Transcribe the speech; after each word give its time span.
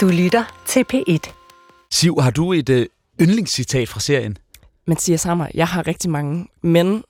Du 0.00 0.08
lytter 0.08 0.62
til 0.66 0.84
P1. 0.94 1.32
Siv, 1.92 2.20
har 2.20 2.30
du 2.30 2.52
et 2.52 2.68
øh, 2.68 2.86
yndlingscitat 3.20 3.88
fra 3.88 4.00
serien? 4.00 4.36
Mathias 4.86 5.22
Hammer, 5.22 5.46
jeg 5.54 5.66
har 5.66 5.86
rigtig 5.86 6.10
mange, 6.10 6.46
men 6.62 7.02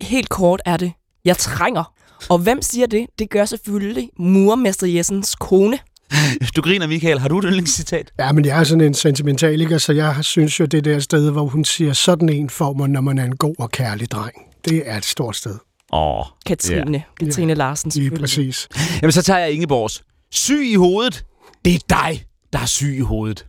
helt 0.00 0.28
kort 0.28 0.62
er 0.64 0.76
det, 0.76 0.92
jeg 1.24 1.38
trænger. 1.38 1.94
Og 2.28 2.38
hvem 2.38 2.62
siger 2.62 2.86
det? 2.86 3.06
Det 3.18 3.30
gør 3.30 3.44
selvfølgelig 3.44 4.10
murmester 4.18 4.86
Jessens 4.86 5.34
kone. 5.34 5.78
Du 6.56 6.62
griner, 6.62 6.86
Michael. 6.86 7.18
Har 7.18 7.28
du 7.28 7.38
et 7.38 7.44
yndlingscitat? 7.44 8.12
Ja, 8.18 8.32
men 8.32 8.44
jeg 8.44 8.60
er 8.60 8.64
sådan 8.64 8.80
en 8.80 8.94
sentimentaliker, 8.94 9.78
så 9.78 9.92
jeg 9.92 10.16
synes 10.20 10.60
jo, 10.60 10.64
det 10.64 10.84
der 10.84 10.98
sted, 10.98 11.30
hvor 11.30 11.44
hun 11.46 11.64
siger, 11.64 11.92
sådan 11.92 12.28
en 12.28 12.50
får 12.50 12.72
man, 12.72 12.90
når 12.90 13.00
man 13.00 13.18
er 13.18 13.24
en 13.24 13.36
god 13.36 13.54
og 13.58 13.70
kærlig 13.70 14.10
dreng. 14.10 14.34
Det 14.64 14.82
er 14.86 14.96
et 14.96 15.04
stort 15.04 15.36
sted. 15.36 15.58
Åh, 15.92 16.24
Katrine. 16.46 17.04
Ja. 17.20 17.24
Katrine 17.24 17.54
Larsen, 17.54 17.88
Lige 17.88 17.92
selvfølgelig. 17.92 18.20
præcis. 18.20 18.68
Jamen, 19.02 19.12
så 19.12 19.22
tager 19.22 19.38
jeg 19.38 19.52
Ingeborgs. 19.52 20.02
Syg 20.30 20.70
i 20.72 20.74
hovedet. 20.74 21.24
Det 21.64 21.74
er 21.74 21.78
dig, 21.88 22.24
der 22.52 22.58
er 22.58 22.66
syg 22.66 22.94
i 22.96 23.00
hovedet. 23.00 23.46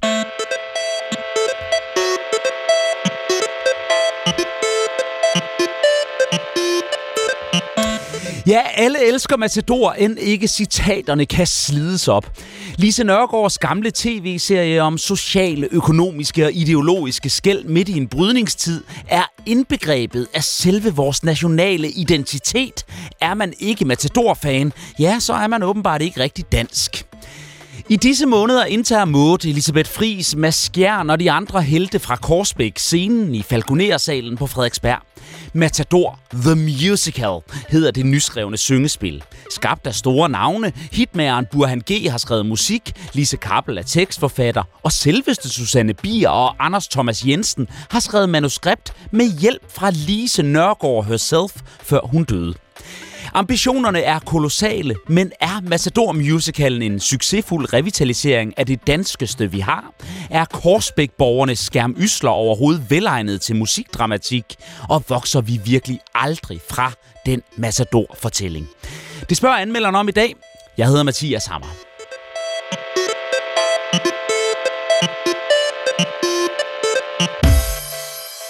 Ja, 8.47 8.61
alle 8.75 9.07
elsker 9.07 9.37
Matador, 9.37 9.91
end 9.91 10.19
ikke 10.19 10.47
citaterne 10.47 11.25
kan 11.25 11.47
slides 11.47 12.07
op. 12.07 12.31
Lise 12.75 13.03
Nørgaards 13.03 13.57
gamle 13.57 13.91
tv-serie 13.95 14.81
om 14.81 14.97
sociale, 14.97 15.67
økonomiske 15.71 16.45
og 16.45 16.53
ideologiske 16.53 17.29
skæld 17.29 17.65
midt 17.65 17.89
i 17.89 17.97
en 17.97 18.07
brydningstid 18.07 18.83
er 19.09 19.23
indbegrebet 19.45 20.27
af 20.33 20.43
selve 20.43 20.95
vores 20.95 21.23
nationale 21.23 21.89
identitet. 21.89 22.85
Er 23.21 23.33
man 23.33 23.53
ikke 23.59 23.85
Matador-fan, 23.85 24.73
ja, 24.99 25.19
så 25.19 25.33
er 25.33 25.47
man 25.47 25.63
åbenbart 25.63 26.01
ikke 26.01 26.19
rigtig 26.19 26.51
dansk. 26.51 27.12
I 27.89 27.95
disse 27.95 28.25
måneder 28.25 28.65
indtager 28.65 29.05
Maud, 29.05 29.45
Elisabeth 29.45 29.89
Fris, 29.89 30.35
Mads 30.35 30.55
Skjern 30.55 31.09
og 31.09 31.19
de 31.19 31.31
andre 31.31 31.61
helte 31.61 31.99
fra 31.99 32.15
Korsbæk 32.15 32.77
scenen 32.77 33.35
i 33.35 33.41
Falconer-salen 33.41 34.37
på 34.37 34.47
Frederiksberg. 34.47 34.99
Matador 35.53 36.19
The 36.33 36.55
Musical 36.55 37.39
hedder 37.69 37.91
det 37.91 38.05
nyskrevne 38.05 38.57
syngespil. 38.57 39.23
Skabt 39.49 39.87
af 39.87 39.95
store 39.95 40.29
navne, 40.29 40.73
hitmageren 40.91 41.45
Burhan 41.51 41.81
G. 41.91 42.09
har 42.09 42.17
skrevet 42.17 42.45
musik, 42.45 42.93
Lise 43.13 43.37
Kappel 43.37 43.77
er 43.77 43.83
tekstforfatter, 43.83 44.63
og 44.83 44.91
selveste 44.91 45.49
Susanne 45.49 45.93
Bier 45.93 46.29
og 46.29 46.55
Anders 46.59 46.87
Thomas 46.87 47.25
Jensen 47.25 47.67
har 47.89 47.99
skrevet 47.99 48.29
manuskript 48.29 48.93
med 49.11 49.39
hjælp 49.39 49.63
fra 49.69 49.89
Lise 49.89 50.43
Nørgaard 50.43 51.05
herself, 51.05 51.61
før 51.81 51.99
hun 52.03 52.23
døde. 52.23 52.53
Ambitionerne 53.33 54.01
er 54.01 54.19
kolossale, 54.19 54.95
men 55.07 55.31
er 55.39 55.61
Matador 55.61 56.11
Musicalen 56.11 56.81
en 56.81 56.99
succesfuld 56.99 57.73
revitalisering 57.73 58.53
af 58.57 58.65
det 58.65 58.87
danskeste, 58.87 59.51
vi 59.51 59.59
har? 59.59 59.93
Er 60.29 60.45
Korsbæk-borgernes 60.45 61.59
skærmysler 61.59 62.29
overhovedet 62.29 62.85
velegnet 62.89 63.41
til 63.41 63.55
musikdramatik? 63.55 64.43
Og 64.89 65.03
vokser 65.09 65.41
vi 65.41 65.59
virkelig 65.65 65.99
aldrig 66.15 66.59
fra 66.69 66.91
den 67.25 67.41
Matador-fortælling? 67.57 68.67
Det 69.29 69.37
spørger 69.37 69.57
anmelderen 69.57 69.95
om 69.95 70.07
i 70.07 70.11
dag. 70.11 70.35
Jeg 70.77 70.87
hedder 70.87 71.03
Mathias 71.03 71.45
Hammer. 71.45 71.92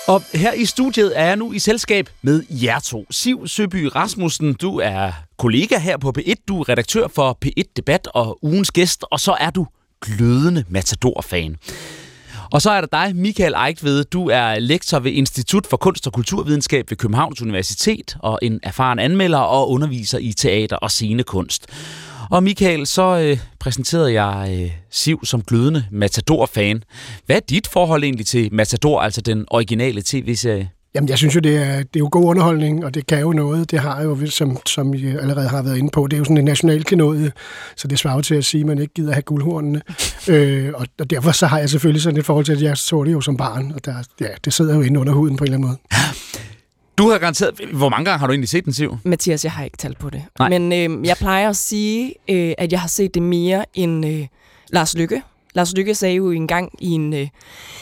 Og 0.07 0.21
her 0.33 0.53
i 0.53 0.65
studiet 0.65 1.19
er 1.19 1.25
jeg 1.25 1.35
nu 1.35 1.53
i 1.53 1.59
selskab 1.59 2.09
med 2.21 2.43
jer 2.49 2.79
to. 2.79 3.05
Siv 3.11 3.47
Søby 3.47 3.89
Rasmussen, 3.95 4.53
du 4.53 4.79
er 4.79 5.11
kollega 5.37 5.77
her 5.77 5.97
på 5.97 6.13
P1. 6.17 6.33
Du 6.47 6.59
er 6.59 6.69
redaktør 6.69 7.07
for 7.07 7.37
P1 7.45 7.73
Debat 7.77 8.07
og 8.13 8.39
ugens 8.41 8.71
gæst, 8.71 9.05
og 9.11 9.19
så 9.19 9.37
er 9.39 9.49
du 9.49 9.67
glødende 10.01 10.65
Matador-fan. 10.69 11.55
Og 12.51 12.61
så 12.61 12.71
er 12.71 12.81
der 12.81 12.87
dig, 12.91 13.15
Michael 13.15 13.53
Eichved. 13.67 14.03
Du 14.03 14.29
er 14.29 14.59
lektor 14.59 14.99
ved 14.99 15.11
Institut 15.11 15.67
for 15.67 15.77
Kunst 15.77 16.07
og 16.07 16.13
Kulturvidenskab 16.13 16.89
ved 16.89 16.97
Københavns 16.97 17.41
Universitet 17.41 18.17
og 18.19 18.39
en 18.41 18.59
erfaren 18.63 18.99
anmelder 18.99 19.39
og 19.39 19.69
underviser 19.69 20.17
i 20.17 20.33
teater 20.33 20.75
og 20.75 20.91
scenekunst. 20.91 21.65
Og 22.33 22.43
Michael, 22.43 22.87
så 22.87 23.19
øh, 23.19 23.37
præsenterede 23.59 24.21
jeg 24.21 24.59
øh, 24.61 24.71
Siv 24.89 25.25
som 25.25 25.41
glødende 25.41 25.85
Matador-fan. 25.91 26.83
Hvad 27.25 27.35
er 27.35 27.39
dit 27.39 27.67
forhold 27.67 28.03
egentlig 28.03 28.25
til 28.25 28.53
Matador, 28.53 28.99
altså 28.99 29.21
den 29.21 29.45
originale 29.49 30.01
tv-serie? 30.05 30.69
Jamen, 30.95 31.09
jeg 31.09 31.17
synes 31.17 31.35
jo, 31.35 31.39
det 31.39 31.55
er, 31.55 31.77
det 31.77 31.95
er 31.95 31.99
jo 31.99 32.09
god 32.11 32.25
underholdning, 32.25 32.85
og 32.85 32.93
det 32.93 33.07
kan 33.07 33.19
jo 33.19 33.33
noget. 33.33 33.71
Det 33.71 33.79
har 33.79 34.01
jo, 34.03 34.25
som, 34.25 34.57
som 34.65 34.93
I 34.93 35.05
allerede 35.05 35.49
har 35.49 35.63
været 35.63 35.77
inde 35.77 35.89
på, 35.89 36.07
det 36.07 36.13
er 36.13 36.17
jo 36.17 36.23
sådan 36.23 36.37
en 36.37 36.45
national 36.45 36.83
klenodie, 36.83 37.31
så 37.75 37.87
det 37.87 37.99
svarer 37.99 38.21
til 38.21 38.35
at 38.35 38.45
sige, 38.45 38.61
at 38.61 38.67
man 38.67 38.79
ikke 38.79 38.93
gider 38.93 39.13
have 39.13 39.21
guldhornene. 39.21 39.81
øh, 40.29 40.71
og, 40.75 40.87
og 40.99 41.09
derfor 41.09 41.31
så 41.31 41.47
har 41.47 41.59
jeg 41.59 41.69
selvfølgelig 41.69 42.01
sådan 42.01 42.19
et 42.19 42.25
forhold 42.25 42.45
til, 42.45 42.53
at 42.53 42.61
jeg 42.61 42.77
så 42.77 43.03
det 43.03 43.11
jo 43.11 43.21
som 43.21 43.37
barn, 43.37 43.71
og 43.75 43.85
der, 43.85 43.93
ja, 44.21 44.27
det 44.45 44.53
sidder 44.53 44.75
jo 44.75 44.81
inde 44.81 44.99
under 44.99 45.13
huden 45.13 45.37
på 45.37 45.43
en 45.43 45.53
eller 45.53 45.57
anden 45.57 45.67
måde. 45.67 45.77
Du 46.97 47.09
har 47.09 47.17
garanteret... 47.17 47.59
Hvor 47.73 47.89
mange 47.89 48.05
gange 48.05 48.19
har 48.19 48.27
du 48.27 48.33
egentlig 48.33 48.49
set 48.49 48.65
den, 48.65 48.73
Siv? 48.73 48.97
Mathias, 49.03 49.43
jeg 49.43 49.51
har 49.51 49.63
ikke 49.63 49.77
talt 49.77 49.99
på 49.99 50.09
det. 50.09 50.23
Nej. 50.39 50.49
Men 50.49 50.73
øh, 51.01 51.07
jeg 51.07 51.17
plejer 51.17 51.49
at 51.49 51.55
sige, 51.55 52.13
øh, 52.29 52.53
at 52.57 52.71
jeg 52.71 52.81
har 52.81 52.87
set 52.87 53.13
det 53.13 53.21
mere 53.21 53.65
end 53.73 54.05
øh, 54.05 54.27
Lars 54.69 54.97
Lykke. 54.97 55.21
Lars 55.55 55.73
Lykke 55.77 55.95
sagde 55.95 56.15
jo 56.15 56.31
engang 56.31 56.71
i 56.79 56.89
en, 56.89 57.13
øh, 57.13 57.19
i 57.19 57.27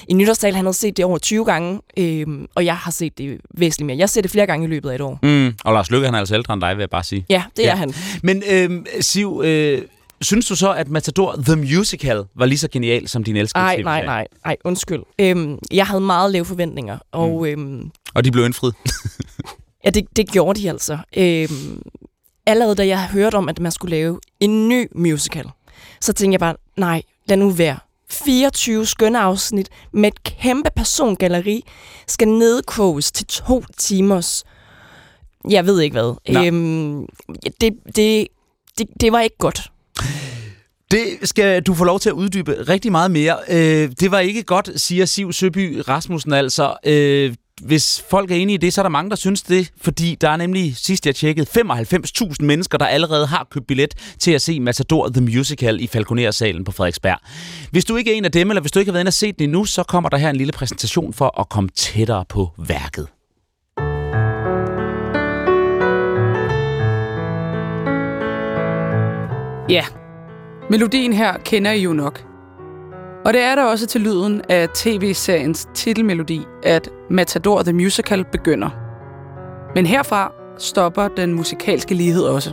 en 0.08 0.18
nytårstal, 0.18 0.56
han 0.56 0.66
havde 0.66 0.78
set 0.78 0.98
det 0.98 1.06
over 1.06 1.18
20 1.18 1.46
gange, 1.46 1.80
øh, 1.98 2.28
og 2.56 2.66
jeg 2.66 2.76
har 2.78 2.92
set 2.92 3.18
det 3.18 3.38
væsentligt 3.58 3.86
mere. 3.86 3.98
Jeg 3.98 4.04
har 4.04 4.08
set 4.08 4.24
det 4.24 4.32
flere 4.32 4.46
gange 4.48 4.66
i 4.66 4.70
løbet 4.70 4.90
af 4.90 4.96
et 4.96 5.02
år. 5.02 5.20
Mm, 5.24 5.54
og 5.64 5.74
Lars 5.74 5.92
Lykke, 5.92 6.06
han 6.06 6.16
er 6.16 6.20
altså 6.20 6.36
ældre 6.36 6.54
end 6.54 6.62
dig, 6.62 6.76
vil 6.78 6.82
jeg 6.82 6.90
bare 6.90 7.04
sige. 7.04 7.26
Ja, 7.30 7.44
det 7.58 7.64
Ja. 7.64 7.72
er 7.72 7.76
han. 7.76 7.94
Men 8.24 8.44
øh, 8.52 8.70
Siv, 9.02 9.42
øh, 9.46 9.82
synes 10.22 10.48
du 10.48 10.56
så, 10.56 10.74
at 10.74 10.90
Matador 10.90 11.36
The 11.46 11.56
Musical 11.56 12.24
var 12.36 12.46
lige 12.46 12.58
så 12.58 12.68
genial 12.72 13.08
som 13.08 13.24
din 13.24 13.36
elskede 13.36 13.64
Nej, 13.64 13.82
nej, 13.82 14.06
nej, 14.06 14.28
nej, 14.46 14.58
undskyld. 14.64 15.04
Øhm, 15.20 15.58
jeg 15.72 15.88
havde 15.88 16.02
meget 16.02 16.32
lave 16.32 16.46
forventninger, 16.46 16.98
og 17.12 17.48
øhm, 17.48 17.92
Og 18.16 18.24
de 18.24 18.32
blev 18.32 18.46
indfriet? 18.46 18.76
ja, 19.86 19.90
det, 19.90 20.06
det 20.16 20.32
gjorde 20.32 20.60
de 20.62 20.70
altså. 20.70 20.98
Øhm, 21.18 21.82
allerede 22.46 22.76
da 22.76 22.88
jeg 22.88 23.08
hørte 23.08 23.36
om, 23.36 23.50
at 23.50 23.60
man 23.60 23.72
skulle 23.72 23.96
lave 23.96 24.20
en 24.40 24.70
ny 24.70 24.88
musical, 24.96 25.46
så 26.02 26.14
tænkte 26.14 26.34
jeg 26.34 26.40
bare, 26.40 26.56
nej, 26.78 27.02
lad 27.28 27.38
nu 27.38 27.50
være. 27.50 27.78
24 28.10 28.86
skønne 28.86 29.20
afsnit 29.20 29.70
med 29.94 30.08
et 30.08 30.24
kæmpe 30.24 30.70
persongalleri 30.76 31.64
skal 32.08 32.28
nedkoges 32.28 33.12
til 33.12 33.26
to 33.28 33.64
timers... 33.78 34.44
Jeg 35.50 35.66
ved 35.66 35.80
ikke 35.82 35.94
hvad. 35.94 36.34
Nej. 36.34 36.48
Øhm, 36.48 37.06
det, 37.62 37.74
det, 37.96 38.28
det, 38.78 38.88
det 39.02 39.12
var 39.12 39.22
ikke 39.22 39.38
godt. 39.38 39.72
Det 40.92 41.08
skal 41.24 41.62
du 41.62 41.74
få 41.74 41.84
lov 41.84 42.00
til 42.00 42.10
at 42.10 42.14
uddybe 42.14 42.56
rigtig 42.70 42.92
meget 42.92 43.12
mere. 43.12 43.38
Øh, 43.50 43.90
det 44.00 44.12
var 44.12 44.20
ikke 44.20 44.44
godt, 44.44 44.70
siger 44.76 45.06
Siv 45.06 45.34
Søby 45.34 45.82
Rasmussen 45.88 46.34
altså. 46.34 46.76
Øh, 46.86 47.36
hvis 47.62 48.04
folk 48.10 48.32
er 48.32 48.36
enige 48.36 48.54
i 48.54 48.58
det, 48.58 48.74
så 48.74 48.82
er 48.82 48.84
der 48.84 48.90
mange, 48.90 49.10
der 49.10 49.16
synes 49.16 49.42
det, 49.42 49.72
fordi 49.82 50.16
der 50.22 50.30
er 50.30 50.38
nemlig, 50.38 50.78
sidst 50.78 51.06
jeg 51.06 51.16
tjekkede, 51.16 51.48
95.000 51.50 52.36
mennesker, 52.40 52.78
der 52.78 52.86
allerede 52.86 53.28
har 53.28 53.48
købt 53.52 53.68
billet 53.68 53.94
til 54.20 54.32
at 54.32 54.42
se 54.42 54.60
Matador 54.60 55.10
The 55.10 55.22
Musical 55.22 55.82
i 55.82 55.88
Falconer-salen 55.88 56.64
på 56.64 56.72
Frederiksberg. 56.72 57.18
Hvis 57.72 57.86
du 57.86 57.96
ikke 57.96 58.14
er 58.14 58.16
en 58.16 58.26
af 58.26 58.32
dem, 58.32 58.52
eller 58.52 58.62
hvis 58.62 58.72
du 58.72 58.80
ikke 58.80 58.90
har 58.90 58.94
været 58.94 59.02
inde 59.02 59.10
og 59.10 59.14
set 59.14 59.40
det 59.40 59.44
endnu, 59.44 59.66
så 59.66 59.84
kommer 59.84 60.10
der 60.10 60.18
her 60.18 60.30
en 60.30 60.36
lille 60.36 60.54
præsentation 60.54 61.14
for 61.14 61.40
at 61.40 61.50
komme 61.50 61.70
tættere 61.76 62.26
på 62.30 62.50
værket. 62.58 63.08
Ja, 69.72 69.86
melodien 70.70 71.14
her 71.14 71.38
kender 71.38 71.72
I 71.72 71.82
jo 71.82 71.94
nok. 71.94 72.24
Og 73.26 73.34
det 73.34 73.42
er 73.42 73.56
der 73.56 73.64
også 73.64 73.88
til 73.88 74.02
lyden 74.02 74.42
af 74.50 74.70
tv-seriens 74.70 75.68
titelmelodi, 75.74 76.46
at 76.64 76.90
Matador 77.10 77.64
the 77.64 77.74
Musical 77.74 78.26
begynder. 78.32 78.70
Men 79.76 79.86
herfra 79.86 80.32
stopper 80.58 81.08
den 81.08 81.34
musikalske 81.34 81.96
lighed 81.96 82.24
også. 82.24 82.52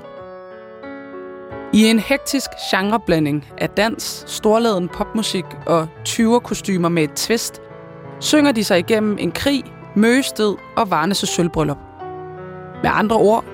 I 1.72 1.84
en 1.84 1.98
hektisk 1.98 2.50
genreblanding 2.70 3.46
af 3.58 3.70
dans, 3.70 4.24
storladen 4.26 4.88
popmusik 4.88 5.44
og 5.66 5.88
20 6.04 6.40
kostymer 6.40 6.88
med 6.88 7.02
et 7.02 7.12
twist, 7.16 7.62
synger 8.20 8.52
de 8.52 8.64
sig 8.64 8.78
igennem 8.78 9.16
en 9.20 9.32
krig, 9.32 9.64
møgested 9.94 10.54
og 10.76 10.90
Varnes 10.90 11.18
sølvbryllup. 11.18 11.78
Med 12.82 12.90
andre 12.94 13.16
ord, 13.16 13.44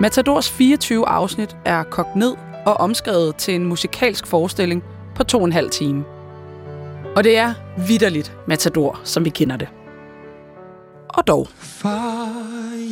Matadors 0.00 0.50
24 0.50 1.08
afsnit 1.08 1.56
er 1.64 1.82
kogt 1.82 2.16
ned 2.16 2.34
og 2.66 2.74
omskrevet 2.74 3.36
til 3.36 3.54
en 3.54 3.64
musikalsk 3.64 4.26
forestilling 4.26 4.84
på 5.14 5.24
to 5.24 5.38
og 5.38 5.44
en 5.44 5.52
halv 5.52 5.70
time. 5.70 6.04
Og 7.16 7.24
det 7.24 7.36
er 7.36 7.54
vidderligt 7.86 8.36
Matador, 8.46 9.00
som 9.04 9.24
vi 9.24 9.30
kender 9.30 9.56
det. 9.56 9.68
Og 11.08 11.26
dog. 11.26 11.48
Far, 11.58 12.28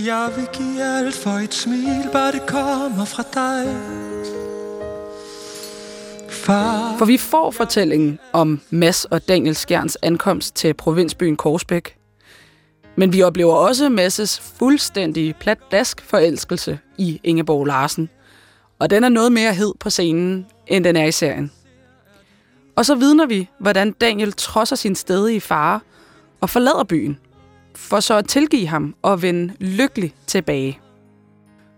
jeg 0.06 0.28
vil 0.36 0.46
give 0.52 0.82
alt 0.82 1.14
for 1.14 1.30
et 1.30 1.54
smil, 1.54 2.08
bare 2.12 2.32
det 2.32 2.46
kommer 2.46 3.04
fra 3.04 3.22
dig. 3.34 3.76
Far, 6.28 6.94
For 6.98 7.04
vi 7.04 7.16
får 7.16 7.50
fortællingen 7.50 8.18
om 8.32 8.60
Mads 8.70 9.04
og 9.04 9.28
Daniel 9.28 9.56
Skjerns 9.56 9.98
ankomst 10.02 10.56
til 10.56 10.74
provinsbyen 10.74 11.36
Korsbæk. 11.36 11.96
Men 12.96 13.12
vi 13.12 13.22
oplever 13.22 13.54
også 13.54 13.88
Masses 13.88 14.40
fuldstændige 14.58 15.34
platdask 15.40 16.02
forelskelse 16.02 16.78
i 16.98 17.20
Ingeborg 17.24 17.66
Larsen. 17.66 18.08
Og 18.80 18.90
den 18.90 19.04
er 19.04 19.08
noget 19.08 19.32
mere 19.32 19.54
hed 19.54 19.72
på 19.80 19.90
scenen, 19.90 20.46
end 20.66 20.84
den 20.84 20.96
er 20.96 21.04
i 21.04 21.12
serien. 21.12 21.52
Og 22.76 22.86
så 22.86 22.94
vidner 22.94 23.26
vi, 23.26 23.48
hvordan 23.60 23.92
Daniel 23.92 24.32
trodser 24.32 24.76
sin 24.76 24.94
stedige 24.94 25.40
far 25.40 25.82
og 26.40 26.50
forlader 26.50 26.84
byen, 26.84 27.18
for 27.76 28.00
så 28.00 28.14
at 28.14 28.28
tilgive 28.28 28.66
ham 28.66 28.94
og 29.02 29.22
vende 29.22 29.54
lykkelig 29.60 30.14
tilbage. 30.26 30.80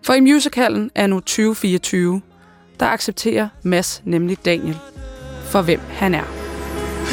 For 0.02 0.14
i 0.14 0.20
musicalen 0.20 0.90
er 0.94 1.06
nu 1.06 1.20
2024, 1.20 2.22
der 2.80 2.86
accepterer 2.86 3.48
Mads 3.62 4.02
nemlig 4.04 4.44
Daniel 4.44 4.78
for 5.50 5.62
hvem 5.62 5.80
han 5.88 6.14
er. 6.14 6.24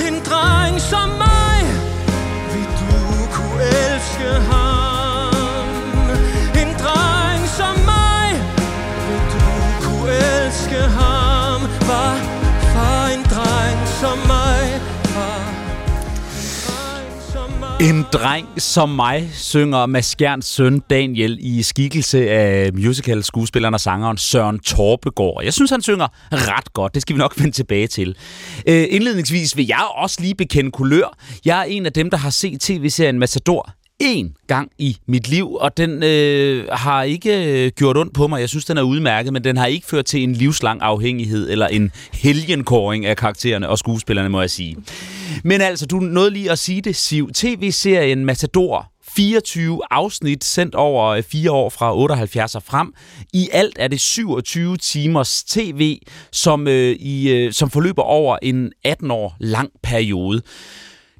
En 0.07 0.13
dreng 0.25 0.81
som 0.81 1.09
mig 1.09 1.61
Vil 2.53 2.69
du 2.79 2.93
kunne 3.33 3.63
elske 3.63 4.27
ham 4.51 4.66
som 14.01 14.17
mig 14.17 14.81
Var 15.15 15.57
en 17.81 18.05
dreng 18.13 18.47
som 18.61 18.89
mig 18.89 19.29
synger 19.33 19.85
Mads 19.85 20.15
søn 20.45 20.79
Daniel 20.79 21.37
i 21.41 21.63
skikkelse 21.63 22.29
af 22.29 22.73
musical-skuespilleren 22.73 23.73
og 23.73 23.79
sangeren 23.79 24.17
Søren 24.17 24.59
Torpegård. 24.59 25.43
Jeg 25.43 25.53
synes, 25.53 25.71
han 25.71 25.81
synger 25.81 26.07
ret 26.31 26.73
godt. 26.73 26.93
Det 26.93 27.01
skal 27.01 27.15
vi 27.15 27.17
nok 27.17 27.33
vende 27.39 27.51
tilbage 27.51 27.87
til. 27.87 28.17
Øh, 28.67 28.85
indledningsvis 28.89 29.57
vil 29.57 29.67
jeg 29.67 29.87
også 29.95 30.21
lige 30.21 30.35
bekende 30.35 30.71
kulør. 30.71 31.17
Jeg 31.45 31.59
er 31.59 31.63
en 31.63 31.85
af 31.85 31.93
dem, 31.93 32.09
der 32.09 32.17
har 32.17 32.29
set 32.29 32.61
tv-serien 32.61 33.19
Matador 33.19 33.76
én 34.03 34.33
gang 34.47 34.71
i 34.77 34.97
mit 35.05 35.27
liv, 35.27 35.53
og 35.53 35.77
den 35.77 36.03
øh, 36.03 36.67
har 36.71 37.03
ikke 37.03 37.65
øh, 37.65 37.71
gjort 37.75 37.97
ondt 37.97 38.13
på 38.13 38.27
mig. 38.27 38.39
Jeg 38.39 38.49
synes, 38.49 38.65
den 38.65 38.77
er 38.77 38.81
udmærket, 38.81 39.33
men 39.33 39.43
den 39.43 39.57
har 39.57 39.65
ikke 39.65 39.87
ført 39.87 40.05
til 40.05 40.23
en 40.23 40.33
livslang 40.33 40.81
afhængighed 40.81 41.49
eller 41.49 41.67
en 41.67 41.91
helgenkåring 42.13 43.05
af 43.05 43.17
karaktererne 43.17 43.69
og 43.69 43.77
skuespillerne, 43.77 44.29
må 44.29 44.41
jeg 44.41 44.49
sige. 44.49 44.77
Men 45.43 45.61
altså, 45.61 45.85
du 45.85 45.99
nåede 45.99 46.31
lige 46.31 46.51
at 46.51 46.59
sige 46.59 46.81
det, 46.81 46.95
Siv. 46.95 47.29
TV-serien 47.33 48.25
Matador 48.25 48.91
24 49.17 49.81
afsnit 49.91 50.43
sendt 50.43 50.75
over 50.75 51.05
øh, 51.05 51.23
fire 51.23 51.51
år 51.51 51.69
fra 51.69 51.97
78 51.97 52.55
og 52.55 52.63
frem. 52.63 52.93
I 53.33 53.49
alt 53.51 53.75
er 53.79 53.87
det 53.87 53.99
27 53.99 54.77
timers 54.77 55.43
tv, 55.43 55.97
som, 56.31 56.67
øh, 56.67 56.95
i, 56.99 57.29
øh, 57.29 57.53
som 57.53 57.69
forløber 57.69 58.01
over 58.01 58.37
en 58.41 58.71
18 58.83 59.11
år 59.11 59.35
lang 59.39 59.69
periode. 59.83 60.41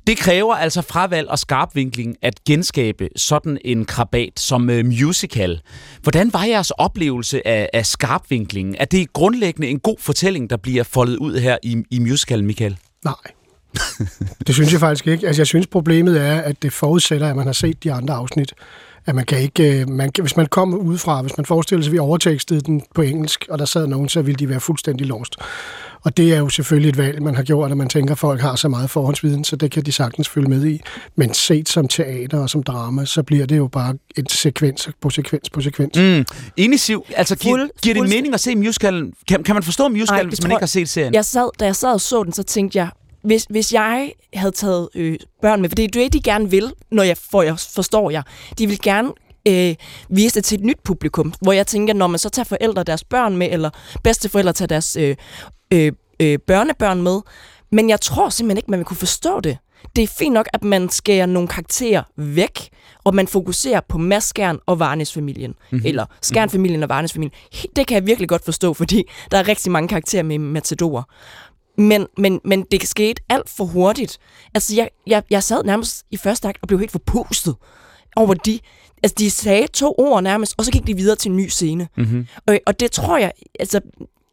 Det 0.07 0.17
kræver 0.17 0.55
altså 0.55 0.81
fravalg 0.81 1.29
og 1.29 1.39
skarpvinkling 1.39 2.15
at 2.21 2.43
genskabe 2.45 3.09
sådan 3.15 3.57
en 3.65 3.85
krabat 3.85 4.39
som 4.39 4.69
øh, 4.69 4.85
musical. 4.85 5.61
Hvordan 6.01 6.33
var 6.33 6.43
jeres 6.43 6.71
oplevelse 6.71 7.47
af, 7.47 7.69
af 7.73 7.85
skarpvinklingen? 7.85 8.75
Er 8.79 8.85
det 8.85 9.13
grundlæggende 9.13 9.67
en 9.67 9.79
god 9.79 9.95
fortælling, 9.99 10.49
der 10.49 10.57
bliver 10.57 10.83
foldet 10.83 11.17
ud 11.17 11.39
her 11.39 11.57
i, 11.63 11.83
i 11.91 11.99
musical, 11.99 12.43
Michael? 12.43 12.77
Nej. 13.05 13.13
det 14.47 14.55
synes 14.55 14.71
jeg 14.71 14.79
faktisk 14.79 15.07
ikke. 15.07 15.27
Altså, 15.27 15.39
jeg 15.39 15.47
synes, 15.47 15.67
problemet 15.67 16.21
er, 16.21 16.41
at 16.41 16.61
det 16.61 16.73
forudsætter, 16.73 17.29
at 17.29 17.35
man 17.35 17.45
har 17.45 17.53
set 17.53 17.83
de 17.83 17.93
andre 17.93 18.13
afsnit. 18.13 18.53
At 19.05 19.15
man 19.15 19.25
kan 19.25 19.39
ikke, 19.39 19.81
øh, 19.81 19.89
man 19.89 20.11
kan, 20.11 20.23
hvis 20.23 20.37
man 20.37 20.45
kommer 20.45 20.77
udefra, 20.77 21.21
hvis 21.21 21.37
man 21.37 21.45
forestiller 21.45 21.83
sig, 21.83 21.89
at 21.89 21.93
vi 21.93 21.99
overtekstede 21.99 22.61
den 22.61 22.83
på 22.95 23.01
engelsk, 23.01 23.45
og 23.49 23.59
der 23.59 23.65
sad 23.65 23.87
nogen, 23.87 24.09
så 24.09 24.21
ville 24.21 24.37
de 24.37 24.49
være 24.49 24.59
fuldstændig 24.59 25.07
lost. 25.07 25.35
Og 26.07 26.17
det 26.17 26.33
er 26.33 26.37
jo 26.37 26.49
selvfølgelig 26.49 26.89
et 26.89 26.97
valg, 26.97 27.21
man 27.23 27.35
har 27.35 27.43
gjort, 27.43 27.71
at 27.71 27.77
man 27.77 27.89
tænker, 27.89 28.11
at 28.13 28.19
folk 28.19 28.41
har 28.41 28.55
så 28.55 28.67
meget 28.67 28.89
forhåndsviden, 28.89 29.43
så 29.43 29.55
det 29.55 29.71
kan 29.71 29.83
de 29.83 29.91
sagtens 29.91 30.29
følge 30.29 30.49
med 30.49 30.65
i. 30.65 30.81
Men 31.15 31.33
set 31.33 31.69
som 31.69 31.87
teater 31.87 32.39
og 32.39 32.49
som 32.49 32.63
drama, 32.63 33.05
så 33.05 33.23
bliver 33.23 33.45
det 33.45 33.57
jo 33.57 33.67
bare 33.67 33.93
en 34.17 34.29
sekvens 34.29 34.89
på 35.01 35.09
sekvens 35.09 35.49
på 35.49 35.61
sekvens. 35.61 35.97
Mm. 35.97 36.25
Enig, 36.57 36.79
Siv. 36.79 37.05
Altså, 37.15 37.35
giver, 37.35 37.57
Fuld- 37.57 37.69
giver 37.81 37.95
det 37.95 38.09
mening 38.09 38.33
at 38.33 38.39
se 38.39 38.55
musicalen? 38.55 39.13
Kan, 39.27 39.43
kan 39.43 39.55
man 39.55 39.63
forstå 39.63 39.87
musicalen, 39.87 40.25
det 40.25 40.29
hvis 40.31 40.43
man 40.43 40.51
ikke 40.51 40.61
har 40.61 40.67
set 40.67 40.89
serien? 40.89 41.13
Jeg 41.13 41.25
sad, 41.25 41.49
da 41.59 41.65
jeg 41.65 41.75
sad 41.75 41.93
og 41.93 42.01
så 42.01 42.23
den, 42.23 42.33
så 42.33 42.43
tænkte 42.43 42.77
jeg, 42.77 42.89
hvis, 43.23 43.45
hvis 43.49 43.73
jeg 43.73 44.11
havde 44.33 44.51
taget 44.51 44.89
øh, 44.95 45.17
børn 45.41 45.61
med, 45.61 45.69
for 45.69 45.75
det 45.75 45.85
er 45.85 45.89
det, 45.89 46.13
de 46.13 46.21
gerne 46.21 46.49
vil, 46.51 46.73
når 46.91 47.03
jeg, 47.03 47.17
får, 47.31 47.43
jeg 47.43 47.59
forstår 47.75 48.09
jeg. 48.09 48.23
De 48.57 48.67
vil 48.67 48.79
gerne 48.81 49.11
øh, 49.47 49.75
vise 50.09 50.35
det 50.35 50.45
til 50.45 50.59
et 50.59 50.65
nyt 50.65 50.79
publikum, 50.83 51.33
hvor 51.41 51.51
jeg 51.51 51.67
tænker, 51.67 51.93
når 51.93 52.07
man 52.07 52.19
så 52.19 52.29
tager 52.29 52.43
forældre 52.43 52.83
deres 52.83 53.03
børn 53.03 53.37
med, 53.37 53.47
eller 53.51 53.69
bedsteforældre 54.03 54.53
tager 54.53 54.67
deres 54.67 54.95
øh, 54.95 55.15
øh, 55.73 55.91
øh, 56.19 56.39
børnebørn 56.47 57.01
med, 57.01 57.21
men 57.71 57.89
jeg 57.89 58.01
tror 58.01 58.29
simpelthen 58.29 58.57
ikke, 58.57 58.71
man 58.71 58.79
vil 58.79 58.85
kunne 58.85 58.97
forstå 58.97 59.39
det. 59.39 59.57
Det 59.95 60.03
er 60.03 60.07
fint 60.07 60.33
nok, 60.33 60.47
at 60.53 60.63
man 60.63 60.89
skærer 60.89 61.25
nogle 61.25 61.47
karakterer 61.47 62.03
væk, 62.15 62.69
og 63.03 63.15
man 63.15 63.27
fokuserer 63.27 63.81
på 63.89 63.97
Mads 63.97 64.23
Skjern 64.23 64.59
og 64.65 64.79
Varnes-familien. 64.79 65.53
Mm-hmm. 65.71 65.87
Eller 65.87 66.05
Skjern-familien 66.21 66.83
og 66.83 66.89
Varnes-familien. 66.89 67.33
Det 67.75 67.87
kan 67.87 67.95
jeg 67.95 68.05
virkelig 68.07 68.29
godt 68.29 68.45
forstå, 68.45 68.73
fordi 68.73 69.03
der 69.31 69.37
er 69.37 69.47
rigtig 69.47 69.71
mange 69.71 69.87
karakterer 69.87 70.23
med 70.23 70.39
Matador. 70.39 71.09
Men, 71.77 72.07
men, 72.17 72.41
men 72.43 72.65
det 72.71 72.87
skete 72.87 73.21
alt 73.29 73.49
for 73.49 73.65
hurtigt. 73.65 74.17
Altså, 74.53 74.75
jeg, 74.75 74.89
jeg, 75.07 75.23
jeg 75.29 75.43
sad 75.43 75.63
nærmest 75.63 76.05
i 76.11 76.17
første 76.17 76.47
akt 76.47 76.57
og 76.61 76.67
blev 76.67 76.79
helt 76.79 76.91
forpustet 76.91 77.55
over 78.15 78.33
de... 78.33 78.59
Altså, 79.03 79.15
de 79.19 79.31
sagde 79.31 79.67
to 79.67 79.95
ord 79.97 80.23
nærmest, 80.23 80.53
og 80.57 80.65
så 80.65 80.71
gik 80.71 80.87
de 80.87 80.95
videre 80.95 81.15
til 81.15 81.31
en 81.31 81.37
ny 81.37 81.47
scene. 81.47 81.87
Mm-hmm. 81.97 82.27
Og, 82.47 82.59
og 82.65 82.79
det 82.79 82.91
tror 82.91 83.17
jeg... 83.17 83.31
Altså, 83.59 83.81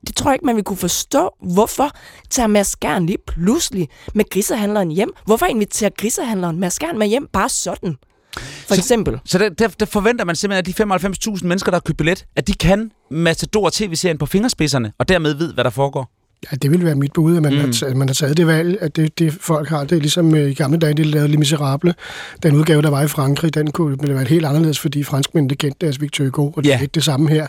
det 0.06 0.17
tror 0.17 0.31
jeg 0.31 0.35
ikke, 0.35 0.47
man 0.47 0.56
vil 0.56 0.65
kunne 0.65 0.76
forstå. 0.76 1.31
Hvorfor 1.43 1.91
tager 2.31 2.47
Mads 2.47 2.67
Skjern 2.67 3.06
lige 3.06 3.19
pludselig 3.26 3.88
med 4.15 4.25
grisehandleren 4.31 4.91
hjem? 4.91 5.12
Hvorfor 5.25 5.47
inviterer 5.47 5.91
grisehandleren 5.99 6.61
Mads 6.61 6.75
Skjern 6.75 6.99
med 6.99 7.06
hjem 7.06 7.29
bare 7.32 7.49
sådan? 7.49 7.97
For 8.38 8.75
eksempel. 8.75 9.21
Så 9.25 9.38
der, 9.38 9.49
der, 9.49 9.69
der 9.69 9.87
forventer 9.87 10.25
man 10.25 10.37
simpelthen, 10.37 10.88
at 10.88 10.91
de 10.91 11.31
95.000 11.31 11.47
mennesker, 11.47 11.70
der 11.70 11.77
har 11.77 11.81
købt 11.81 11.99
billet, 11.99 12.27
at 12.37 12.47
de 12.47 12.53
kan 12.53 12.91
Matador 13.11 13.70
TV-serien 13.73 14.19
på 14.19 14.27
fingerspidserne, 14.27 14.93
og 14.99 15.09
dermed 15.09 15.35
ved, 15.35 15.55
hvad 15.55 15.65
der 15.65 15.70
foregår. 15.70 16.11
Ja, 16.52 16.56
det 16.56 16.70
ville 16.70 16.85
være 16.85 16.94
mit 16.94 17.12
bud, 17.12 17.37
at 17.37 17.43
man, 17.43 17.52
mm. 17.52 17.58
har, 17.61 17.73
taget- 17.73 17.96
man 17.96 18.08
har 18.08 18.14
taget 18.14 18.37
det 18.37 18.46
valg, 18.46 18.79
at 18.81 18.96
det, 18.96 19.19
det 19.19 19.32
folk 19.41 19.69
har. 19.69 19.85
Det 19.85 19.96
er 19.96 20.00
ligesom 20.00 20.35
øh, 20.35 20.50
i 20.50 20.55
gamle 20.55 20.79
dage, 20.79 20.94
de 20.94 21.05
lavede 21.05 21.29
Les 21.29 21.38
Miserable. 21.38 21.94
Den 22.43 22.55
udgave, 22.56 22.82
der 22.82 22.91
var 22.91 23.02
i 23.02 23.08
Frankrig, 23.08 23.55
den 23.55 23.70
kunne 23.70 23.99
ville 24.00 24.14
være 24.14 24.25
helt 24.25 24.46
anderledes, 24.46 24.79
fordi 24.79 25.02
franskmændene 25.02 25.55
kendte 25.56 25.87
deres 25.87 26.00
Victor 26.00 26.25
Hugo, 26.25 26.50
og 26.56 26.64
det 26.64 26.69
Ja. 26.70 26.75
er 26.76 26.81
lidt 26.81 26.94
det 26.94 27.05
samme 27.05 27.29
her. 27.31 27.46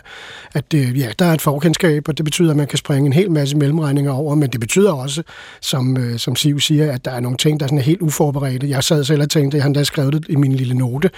At 0.54 0.74
øh, 0.74 0.98
ja, 1.00 1.08
der 1.18 1.24
er 1.24 1.32
et 1.32 1.40
forkendskab, 1.42 2.08
og 2.08 2.16
det 2.16 2.24
betyder, 2.24 2.50
at 2.50 2.56
man 2.56 2.66
kan 2.66 2.78
springe 2.78 3.06
en 3.06 3.12
hel 3.12 3.30
masse 3.30 3.56
mellemregninger 3.56 4.12
over, 4.12 4.34
men 4.34 4.50
det 4.50 4.60
betyder 4.60 4.92
også, 4.92 5.22
som, 5.62 5.96
øh, 5.96 6.18
som 6.18 6.36
Siv 6.36 6.60
siger, 6.60 6.92
at 6.92 7.04
der 7.04 7.10
er 7.10 7.20
nogle 7.20 7.36
ting, 7.36 7.60
der 7.60 7.66
sådan 7.66 7.78
er 7.78 7.82
helt 7.82 8.00
uforberedte. 8.00 8.68
Jeg 8.68 8.84
sad 8.84 9.04
selv 9.04 9.22
og 9.22 9.30
tænkte, 9.30 9.60
han 9.60 9.74
der 9.74 9.82
skrev 9.82 10.10
det 10.12 10.24
i 10.28 10.36
min 10.36 10.52
lille 10.52 10.74
note. 10.74 11.10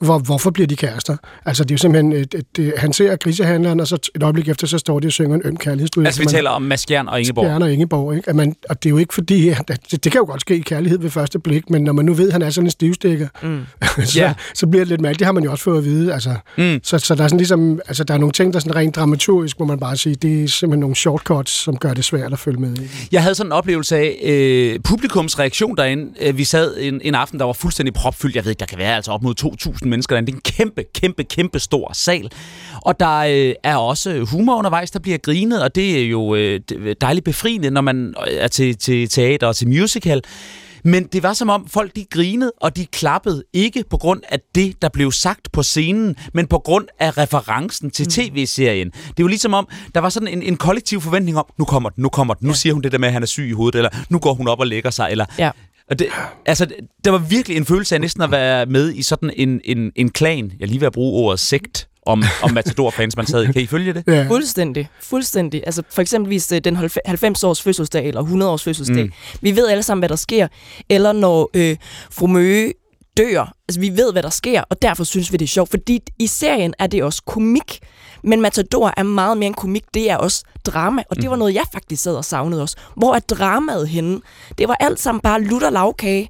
Hvor, 0.00 0.18
hvorfor 0.18 0.50
bliver 0.50 0.66
de 0.66 0.76
kærester? 0.76 1.16
Altså, 1.46 1.64
det 1.64 1.70
er 1.70 1.74
jo 1.74 1.78
simpelthen, 1.78 2.12
et, 2.12 2.34
et, 2.34 2.58
et, 2.64 2.72
han 2.76 2.92
ser 2.92 3.16
grisehandleren, 3.16 3.80
og 3.80 3.86
så 3.88 4.10
et 4.16 4.22
øjeblik 4.22 4.48
efter, 4.48 4.66
så 4.66 4.78
står 4.78 5.00
de 5.00 5.06
og 5.06 5.12
synger 5.12 5.34
en 5.36 5.42
øm 5.44 5.56
kærlighedsstudie. 5.56 6.06
Altså, 6.06 6.20
vi 6.20 6.26
taler 6.26 6.50
om 6.50 6.62
Mads 6.62 6.84
Skjern 7.00 7.08
og 7.08 7.20
Ingeborg. 7.20 7.44
Bjarne 7.44 7.64
og 7.64 7.72
Ingeborg, 7.72 8.16
ikke? 8.16 8.28
At 8.28 8.36
man, 8.36 8.54
og 8.68 8.82
det 8.82 8.88
er 8.88 8.90
jo 8.90 8.96
ikke 8.98 9.14
fordi, 9.14 9.48
at 9.48 9.68
det, 9.90 10.04
det 10.04 10.12
kan 10.12 10.18
jo 10.18 10.24
godt 10.26 10.40
ske 10.40 10.56
i 10.56 10.60
kærlighed 10.60 10.98
ved 10.98 11.10
første 11.10 11.38
blik, 11.38 11.70
men 11.70 11.82
når 11.84 11.92
man 11.92 12.04
nu 12.04 12.14
ved, 12.14 12.26
at 12.26 12.32
han 12.32 12.42
er 12.42 12.50
sådan 12.50 12.66
en 12.66 12.70
stivstikker, 12.70 13.28
mm. 13.42 13.60
så, 14.04 14.18
Ja. 14.20 14.32
så 14.54 14.66
bliver 14.66 14.80
det 14.84 14.88
lidt 14.88 15.00
mærkeligt. 15.00 15.18
Det 15.18 15.24
har 15.26 15.32
man 15.32 15.44
jo 15.44 15.50
også 15.50 15.64
fået 15.64 15.78
at 15.78 15.84
vide. 15.84 16.12
Altså, 16.14 16.34
Mm. 16.56 16.80
så, 16.82 16.98
så 16.98 17.14
der 17.14 17.24
er 17.24 17.28
sådan 17.28 17.38
ligesom, 17.38 17.80
altså 17.88 18.04
der 18.04 18.14
er 18.14 18.18
nogle 18.18 18.32
ting, 18.32 18.52
der 18.52 18.56
er 18.58 18.60
sådan 18.60 18.76
rent 18.76 18.96
dramaturgisk, 18.96 19.60
må 19.60 19.66
man 19.66 19.78
bare 19.78 19.96
sige, 19.96 20.14
det 20.14 20.44
er 20.44 20.48
simpelthen 20.48 20.80
nogle 20.80 20.96
shortcuts, 20.96 21.52
som 21.52 21.76
gør 21.76 21.94
det 21.94 22.04
svært 22.04 22.32
at 22.32 22.38
følge 22.38 22.58
med 22.60 22.76
i. 22.76 22.80
Jeg 23.12 23.22
havde 23.22 23.34
sådan 23.34 23.48
en 23.48 23.52
oplevelse 23.52 23.96
af 23.96 24.16
øh, 24.24 24.78
publikums 24.84 25.38
reaktion 25.38 25.76
derinde. 25.76 26.12
Øh, 26.20 26.38
vi 26.38 26.44
sad 26.44 26.76
en, 26.80 27.00
en 27.04 27.14
aften, 27.14 27.38
der 27.38 27.44
var 27.44 27.52
fuldstændig 27.52 27.94
propfyldt. 27.94 28.36
Jeg 28.36 28.44
ved 28.44 28.50
ikke, 28.50 28.60
der 28.60 28.66
kan 28.66 28.78
være 28.78 28.96
altså 28.96 29.10
op 29.12 29.22
mod 29.22 29.34
2.000 29.82 29.88
mennesker 29.88 30.14
derinde. 30.16 30.26
Det 30.26 30.32
er 30.32 30.36
en 30.36 30.42
kæmpe, 30.56 30.84
kæmpe, 30.94 31.24
kæmpe 31.24 31.58
stor 31.58 31.90
sal. 31.94 32.30
Og 32.82 33.00
der 33.00 33.18
øh, 33.18 33.54
er 33.64 33.76
også 33.76 34.26
humor 34.30 34.56
undervejs, 34.56 34.90
der 34.90 34.98
bliver 34.98 35.18
grinet, 35.18 35.62
og 35.62 35.74
det 35.74 36.00
er 36.02 36.06
jo 36.06 36.34
øh, 36.34 36.60
dejligt 37.00 37.24
befriende, 37.24 37.70
når 37.70 37.80
man 37.80 38.14
er 38.26 38.48
til, 38.48 38.76
til 38.76 39.08
teater 39.08 39.46
og 39.46 39.56
til 39.56 39.68
musical. 39.68 40.22
Men 40.84 41.04
det 41.04 41.22
var 41.22 41.32
som 41.32 41.48
om 41.48 41.68
folk 41.68 41.96
de 41.96 42.04
grinede, 42.10 42.52
og 42.60 42.76
de 42.76 42.86
klappede 42.86 43.42
ikke 43.52 43.84
på 43.90 43.96
grund 43.96 44.20
af 44.28 44.38
det, 44.54 44.82
der 44.82 44.88
blev 44.88 45.12
sagt 45.12 45.52
på 45.52 45.62
scenen, 45.62 46.16
men 46.34 46.46
på 46.46 46.58
grund 46.58 46.86
af 46.98 47.18
referencen 47.18 47.90
til 47.90 48.06
tv-serien. 48.06 48.90
Det 49.16 49.22
var 49.24 49.28
ligesom 49.28 49.54
om, 49.54 49.68
der 49.94 50.00
var 50.00 50.08
sådan 50.08 50.28
en, 50.28 50.42
en 50.42 50.56
kollektiv 50.56 51.00
forventning 51.00 51.38
om, 51.38 51.44
nu 51.58 51.64
kommer 51.64 51.90
den, 51.90 52.02
nu 52.02 52.08
kommer 52.08 52.34
den, 52.34 52.48
nu 52.48 52.54
siger 52.54 52.72
hun 52.72 52.82
det 52.82 52.92
der 52.92 52.98
med, 52.98 53.08
at 53.08 53.12
han 53.12 53.22
er 53.22 53.26
syg 53.26 53.48
i 53.48 53.52
hovedet, 53.52 53.78
eller 53.78 53.90
nu 54.08 54.18
går 54.18 54.34
hun 54.34 54.48
op 54.48 54.60
og 54.60 54.66
lægger 54.66 54.90
sig, 54.90 55.08
eller... 55.10 55.26
Ja. 55.38 55.50
Og 55.90 55.98
det, 55.98 56.06
altså, 56.46 56.66
der 57.04 57.10
var 57.10 57.18
virkelig 57.18 57.56
en 57.56 57.64
følelse 57.64 57.94
af 57.94 58.00
næsten 58.00 58.22
at 58.22 58.30
være 58.30 58.66
med 58.66 58.92
i 58.94 59.02
sådan 59.02 59.30
en, 59.36 59.60
en, 59.64 59.92
en 59.96 60.10
klan. 60.10 60.52
Jeg 60.60 60.68
lige 60.68 60.80
ved 60.80 60.86
at 60.86 60.92
bruge 60.92 61.24
ordet 61.24 61.40
sekt 61.40 61.88
om, 62.06 62.24
om 62.42 62.52
Matador-fans, 62.52 63.16
man 63.16 63.26
sad 63.26 63.42
i. 63.42 63.52
Kan 63.52 63.62
I 63.62 63.66
følge 63.66 63.94
det? 63.94 64.04
Ja. 64.06 64.26
Fuldstændig. 64.28 64.88
Fuldstændig. 65.00 65.62
Altså 65.66 65.82
for 65.90 66.02
eksempelvis 66.02 66.52
øh, 66.52 66.60
den 66.60 66.76
90 67.06 67.44
års 67.44 67.62
fødselsdag 67.62 68.06
eller 68.08 68.20
100 68.20 68.52
års 68.52 68.64
fødselsdag. 68.64 69.04
Mm. 69.04 69.12
Vi 69.40 69.56
ved 69.56 69.68
alle 69.68 69.82
sammen, 69.82 70.00
hvad 70.00 70.08
der 70.08 70.16
sker. 70.16 70.48
Eller 70.88 71.12
når 71.12 71.50
øh, 71.54 71.76
fru 72.10 72.26
Møge 72.26 72.72
dør. 73.16 73.54
Altså 73.68 73.80
vi 73.80 73.90
ved, 73.96 74.12
hvad 74.12 74.22
der 74.22 74.30
sker, 74.30 74.62
og 74.70 74.82
derfor 74.82 75.04
synes 75.04 75.32
vi, 75.32 75.36
det 75.36 75.44
er 75.44 75.48
sjovt. 75.48 75.70
Fordi 75.70 76.00
i 76.18 76.26
serien 76.26 76.74
er 76.78 76.86
det 76.86 77.02
også 77.02 77.22
komik. 77.26 77.78
Men 78.24 78.40
Matador 78.40 78.94
er 78.96 79.02
meget 79.02 79.38
mere 79.38 79.46
en 79.46 79.54
komik. 79.54 79.84
Det 79.94 80.10
er 80.10 80.16
også 80.16 80.44
drama. 80.66 81.02
Og 81.10 81.16
det 81.16 81.30
var 81.30 81.36
noget, 81.36 81.54
jeg 81.54 81.64
faktisk 81.72 82.02
sad 82.02 82.14
og 82.14 82.24
savnede 82.24 82.62
også. 82.62 82.76
Hvor 82.96 83.14
er 83.14 83.18
dramaet 83.18 83.88
henne? 83.88 84.20
Det 84.58 84.68
var 84.68 84.76
alt 84.80 85.00
sammen 85.00 85.20
bare 85.20 85.42
lutter 85.42 85.70
lavkage. 85.70 86.28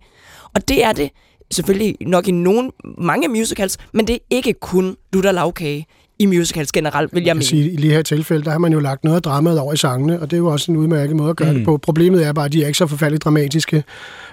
Og 0.54 0.68
det 0.68 0.84
er 0.84 0.92
det 0.92 1.10
selvfølgelig 1.52 1.96
nok 2.00 2.28
i 2.28 2.30
nogle, 2.30 2.70
mange 2.98 3.28
musicals, 3.28 3.78
men 3.92 4.06
det 4.06 4.14
er 4.14 4.18
ikke 4.30 4.52
kun 4.52 4.96
lutter 5.12 5.32
lavkage 5.32 5.86
i 6.18 6.26
musicals 6.26 6.72
generelt, 6.72 7.14
vil 7.14 7.20
jeg 7.20 7.26
Jeg 7.26 7.36
mene. 7.36 7.44
sige, 7.44 7.70
i 7.70 7.76
lige 7.76 7.92
her 7.92 8.02
tilfælde, 8.02 8.44
der 8.44 8.50
har 8.50 8.58
man 8.58 8.72
jo 8.72 8.78
lagt 8.78 9.04
noget 9.04 9.16
af 9.16 9.22
dramaet 9.22 9.58
over 9.58 9.72
i 9.72 9.76
sangene, 9.76 10.20
og 10.20 10.30
det 10.30 10.36
er 10.36 10.38
jo 10.38 10.46
også 10.46 10.72
en 10.72 10.78
udmærket 10.78 11.16
måde 11.16 11.30
at 11.30 11.36
gøre 11.36 11.52
mm. 11.52 11.56
det 11.56 11.64
på. 11.64 11.76
Problemet 11.76 12.26
er 12.26 12.32
bare, 12.32 12.44
at 12.44 12.52
de 12.52 12.62
er 12.62 12.66
ikke 12.66 12.78
så 12.78 12.86
forfærdeligt 12.86 13.24
dramatiske, 13.24 13.84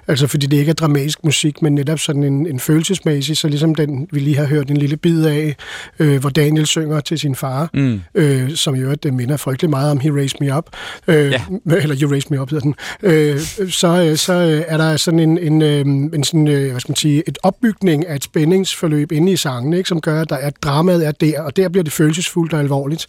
altså 0.07 0.27
fordi 0.27 0.45
det 0.45 0.57
ikke 0.57 0.69
er 0.69 0.73
dramatisk 0.73 1.23
musik, 1.23 1.61
men 1.61 1.75
netop 1.75 1.99
sådan 1.99 2.23
en, 2.23 2.47
en 2.47 2.59
følelsesmæssig, 2.59 3.37
så 3.37 3.47
ligesom 3.47 3.75
den, 3.75 4.07
vi 4.11 4.19
lige 4.19 4.35
har 4.37 4.45
hørt 4.45 4.69
en 4.71 4.77
lille 4.77 4.97
bid 4.97 5.25
af, 5.25 5.55
øh, 5.99 6.19
hvor 6.19 6.29
Daniel 6.29 6.65
synger 6.65 6.99
til 6.99 7.19
sin 7.19 7.35
far, 7.35 7.69
Mm. 7.73 8.01
øh, 8.15 8.51
som 8.55 8.75
jo 8.75 8.93
det 8.93 9.13
minder 9.13 9.37
frygtelig 9.37 9.69
meget 9.69 9.91
om 9.91 9.99
He 9.99 10.11
Raised 10.11 10.37
Me 10.41 10.57
Up, 10.57 10.65
øh, 11.07 11.31
Ja. 11.31 11.41
eller 11.81 11.95
You 12.01 12.11
Raised 12.11 12.31
Me 12.31 12.41
Up 12.41 12.49
hedder 12.49 12.63
den, 12.63 12.75
øh, 13.03 13.39
så, 13.69 13.87
øh, 14.09 14.17
så 14.17 14.33
øh, 14.33 14.63
er 14.67 14.77
der 14.77 14.97
sådan 14.97 15.19
en, 15.19 15.37
en, 15.37 15.61
øh, 15.61 15.79
en 15.79 16.23
sådan, 16.23 16.45
hvad 16.71 16.79
skal 16.79 16.91
man 16.91 16.95
sige, 16.95 17.23
et 17.27 17.37
opbygning 17.43 18.07
af 18.07 18.15
et 18.15 18.23
spændingsforløb 18.23 19.11
inde 19.11 19.31
i 19.31 19.35
sangen, 19.37 19.73
ikke, 19.73 19.89
som 19.89 20.01
gør, 20.01 20.21
at, 20.21 20.29
der 20.29 20.35
er, 20.35 20.49
dramaet 20.49 21.07
er 21.07 21.11
der, 21.11 21.41
og 21.41 21.57
der 21.57 21.69
bliver 21.69 21.83
det 21.83 21.93
følelsesfuldt 21.93 22.53
og 22.53 22.59
alvorligt. 22.59 23.07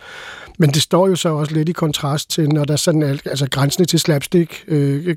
Men 0.59 0.71
det 0.71 0.83
står 0.83 1.09
jo 1.09 1.17
så 1.17 1.29
også 1.29 1.55
lidt 1.55 1.69
i 1.69 1.73
kontrast 1.73 2.31
til, 2.31 2.49
når 2.49 2.65
der 2.65 2.73
er 2.73 2.77
sådan 2.77 3.03
al- 3.03 3.21
altså 3.25 3.49
grænsende 3.51 3.89
til 3.89 4.01
slapstick 4.01 4.65
øh, 4.69 5.07
Ja. 5.07 5.15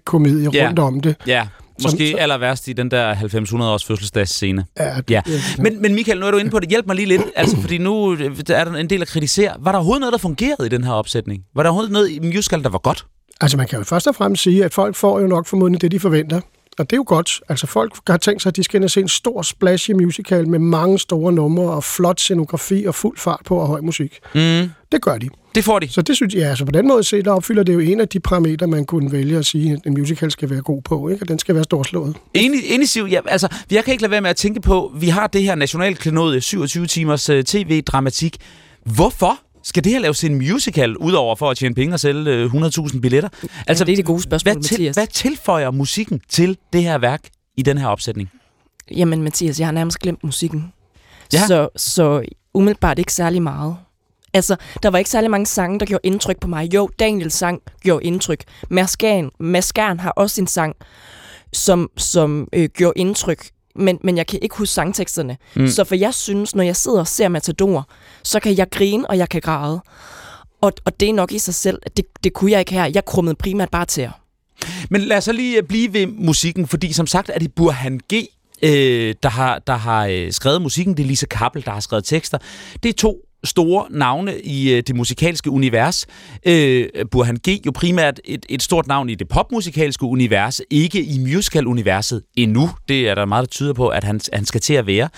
rundt 0.68 0.80
om 0.80 1.00
det. 1.02 1.16
Ja, 1.28 1.48
måske 1.84 2.12
så- 2.12 2.18
aller 2.18 2.38
værst 2.38 2.68
i 2.68 2.74
den 2.74 2.92
der 2.92 3.16
90-100 3.16 3.64
års 3.64 3.86
fødselsdagsscene. 3.86 4.66
Ja, 4.80 4.96
Ja, 5.10 5.22
men, 5.58 5.82
men 5.82 5.96
Michael, 5.96 6.20
nu 6.20 6.26
er 6.26 6.32
du 6.32 6.38
inde 6.38 6.52
på 6.52 6.60
det. 6.60 6.70
Hjælp 6.70 6.86
mig 6.88 6.96
lige 6.96 7.06
lidt, 7.06 7.22
altså, 7.36 7.58
fordi 7.62 7.78
nu 7.78 8.14
øh, 8.14 8.38
er 8.50 8.64
der 8.64 8.74
en 8.74 8.90
del 8.90 9.02
at 9.02 9.08
kritisere. 9.08 9.54
Var 9.60 9.72
der 9.72 9.80
overhovedet 9.80 10.00
noget, 10.00 10.12
der 10.14 10.20
fungerede 10.20 10.66
i 10.66 10.70
den 10.70 10.84
her 10.84 10.92
opsætning? 10.94 11.44
Var 11.56 11.64
der 11.64 11.70
overhovedet 11.70 11.92
noget 11.92 12.10
i 12.12 12.20
musical, 12.20 12.64
der 12.64 12.70
var 12.70 12.78
godt? 12.80 13.06
Altså 13.42 13.58
man 13.58 13.68
kan 13.68 13.78
jo 13.80 13.86
først 13.86 14.08
og 14.08 14.16
fremmest 14.16 14.44
sige, 14.44 14.66
at 14.66 14.74
folk 14.74 14.96
får 14.96 15.20
jo 15.20 15.28
nok 15.28 15.48
formodentlig 15.48 15.82
det, 15.82 15.92
de 15.92 16.00
forventer. 16.00 16.42
Og 16.82 16.90
det 16.90 16.96
er 16.96 16.98
jo 16.98 17.04
godt. 17.08 17.42
Altså 17.50 17.68
folk 17.68 17.94
har 18.08 18.18
tænkt 18.18 18.42
sig, 18.42 18.50
at 18.50 18.56
de 18.56 18.64
skal 18.64 18.76
ind 18.78 18.84
og 18.84 18.90
se 18.92 19.00
en 19.02 19.08
stor 19.08 19.42
splashy 19.42 19.92
musical 19.92 20.48
med 20.48 20.60
mange 20.60 21.00
store 21.00 21.34
numre 21.34 21.72
og 21.74 21.84
flot 21.84 22.20
scenografi 22.20 22.86
og 22.88 22.96
fuld 22.96 23.18
fart 23.18 23.40
på 23.46 23.56
og 23.56 23.68
høj 23.68 23.82
musik. 23.82 24.20
Mm, 24.36 24.70
Det 24.92 25.02
gør 25.02 25.18
de. 25.18 25.30
det 25.56 25.64
får 25.64 25.80
de. 25.80 25.90
Så 25.90 26.02
det 26.02 26.16
synes 26.16 26.34
jeg, 26.34 26.50
altså 26.50 26.66
på 26.66 26.72
den 26.72 26.88
måde 26.88 27.04
set, 27.04 27.26
der 27.26 27.32
opfylder 27.32 27.64
det 27.64 27.74
jo 27.74 27.80
en 27.80 28.00
af 28.00 28.08
de 28.08 28.20
parametre, 28.20 28.68
man 28.68 28.86
kunne 28.86 29.12
vælge 29.12 29.38
at 29.38 29.46
sige, 29.46 29.74
at 29.74 29.80
en 29.86 29.94
musical 29.94 30.32
skal 30.32 30.50
være 30.50 30.62
god 30.62 30.82
på. 30.82 31.10
Ikke? 31.10 31.24
Og 31.24 31.28
den 31.28 31.40
skal 31.40 31.56
være 31.56 31.64
storslået. 31.64 32.16
Enig, 32.34 32.60
enig 32.66 32.90
Siv, 32.90 33.04
ja, 33.06 33.20
altså, 33.28 33.48
jeg 33.72 33.84
kan 33.84 33.92
ikke 33.92 34.02
lade 34.02 34.12
være 34.12 34.22
med 34.22 34.30
at 34.30 34.36
tænke 34.36 34.62
på, 34.62 34.92
vi 35.00 35.08
har 35.10 35.28
det 35.28 35.44
her 35.44 35.56
nationalklenode 35.56 36.42
27 36.42 36.88
timers 36.88 37.30
uh, 37.30 37.42
tv-dramatik. 37.42 38.38
Hvorfor 38.86 39.40
skal 39.64 39.84
det 39.84 39.92
her 39.92 40.00
laves 40.00 40.20
til 40.20 40.32
en 40.32 40.38
musical, 40.38 40.98
udover 40.98 41.36
for 41.36 41.50
at 41.50 41.58
tjene 41.58 41.76
penge 41.76 41.94
og 41.94 42.00
sælge 42.00 42.46
uh, 42.46 42.54
100.000 42.54 43.00
billetter? 43.00 43.30
Altså, 43.68 43.86
det 43.86 43.92
er 43.92 43.96
det 43.96 44.06
gode 44.06 44.22
spørgsmål, 44.22 44.54
hvad, 44.54 44.64
til, 44.64 44.74
Mathias. 44.74 44.96
hvad 44.96 45.08
tilføjer 45.08 45.72
musikken 45.72 46.22
til 46.30 46.58
det 46.74 46.84
her 46.84 46.98
værk 46.98 47.22
i 47.58 47.62
den 47.62 47.78
her 47.78 47.88
opsætning? 47.88 48.32
Jamen, 48.92 49.24
Mathias, 49.24 49.60
jeg 49.60 49.68
har 49.68 49.72
nærmest 49.72 50.00
glemt 50.00 50.24
musikken. 50.24 50.74
Ja. 51.34 51.40
Ja. 51.40 51.48
Så, 51.48 51.70
så 51.76 52.24
umiddelbart 52.54 53.00
ikke 53.00 53.14
særlig 53.14 53.42
meget. 53.42 53.76
Altså, 54.34 54.56
der 54.84 54.90
var 54.90 54.98
ikke 54.98 55.10
særlig 55.10 55.32
mange 55.32 55.46
sange, 55.46 55.80
der 55.80 55.86
gjorde 55.86 56.08
indtryk 56.08 56.40
på 56.40 56.48
mig. 56.48 56.74
Jo, 56.74 56.90
Daniels 57.00 57.34
sang 57.34 57.62
gjorde 57.82 58.06
indtryk. 58.06 58.44
Maskern, 58.70 59.30
Maskern 59.40 60.00
har 60.00 60.12
også 60.12 60.42
en 60.42 60.48
sang, 60.48 60.76
som, 61.54 61.90
som 61.98 62.48
øh, 62.54 62.70
gjorde 62.74 63.00
indtryk. 63.00 63.50
Men, 63.76 64.00
men 64.04 64.18
jeg 64.18 64.28
kan 64.28 64.40
ikke 64.42 64.56
huske 64.56 64.74
sangteksterne. 64.74 65.38
Mm. 65.56 65.68
Så 65.68 65.84
for 65.84 65.96
jeg 65.96 66.14
synes, 66.14 66.56
når 66.56 66.64
jeg 66.64 66.76
sidder 66.76 67.00
og 67.00 67.08
ser 67.08 67.28
Matador, 67.28 67.90
så 68.24 68.40
kan 68.40 68.58
jeg 68.58 68.70
grine, 68.72 69.10
og 69.10 69.18
jeg 69.18 69.30
kan 69.30 69.42
græde. 69.42 69.82
Og, 70.62 70.74
og 70.86 71.00
det 71.00 71.10
er 71.10 71.14
nok 71.14 71.32
i 71.32 71.40
sig 71.40 71.54
selv, 71.54 71.80
at 71.84 71.98
det, 71.98 72.06
det 72.24 72.34
kunne 72.34 72.52
jeg 72.52 72.60
ikke 72.60 72.74
her. 72.74 72.86
Jeg 72.86 73.06
krummede 73.06 73.36
primært 73.36 73.70
bare 73.70 73.86
til 73.86 74.02
jer. 74.02 74.12
Men 74.90 75.02
lad 75.02 75.18
os 75.18 75.24
så 75.24 75.32
lige 75.32 75.58
øh, 75.58 75.64
blive 75.64 75.94
ved 75.94 76.08
musikken, 76.08 76.68
fordi 76.68 76.94
som 76.94 77.08
sagt 77.08 77.32
er 77.34 77.40
det 77.40 77.54
Burhan 77.54 78.00
G., 78.14 78.16
øh, 78.64 79.16
der 79.24 79.30
har, 79.30 79.60
der 79.60 79.76
har 79.76 80.06
øh, 80.06 80.32
skrevet 80.32 80.62
musikken. 80.62 80.98
Det 80.98 81.04
er 81.04 81.08
Lise 81.08 81.26
Kappel, 81.26 81.66
der 81.66 81.72
har 81.72 81.80
skrevet 81.80 82.06
tekster. 82.06 82.38
Det 82.84 82.90
er 82.90 82.94
to 82.94 83.16
store 83.44 83.86
navne 83.90 84.42
i 84.42 84.74
øh, 84.74 84.84
det 84.88 84.96
musikalske 84.96 85.50
univers. 85.50 86.08
Øh, 86.46 86.90
Burhan 87.12 87.38
G. 87.48 87.66
jo 87.66 87.72
primært 87.72 88.20
et, 88.26 88.46
et 88.50 88.64
stort 88.64 88.88
navn 88.88 89.10
i 89.10 89.16
det 89.16 89.28
popmusikalske 89.28 90.06
univers, 90.06 90.62
ikke 90.70 91.04
i 91.04 91.20
musical-universet 91.20 92.22
endnu. 92.36 92.70
Det 92.88 93.10
er 93.10 93.16
der 93.16 93.26
meget, 93.26 93.44
der 93.44 93.50
tyder 93.50 93.74
på, 93.74 93.88
at 93.88 94.04
han, 94.04 94.22
han 94.34 94.46
skal 94.46 94.62
til 94.62 94.74
at 94.74 94.88
være. 94.88 95.10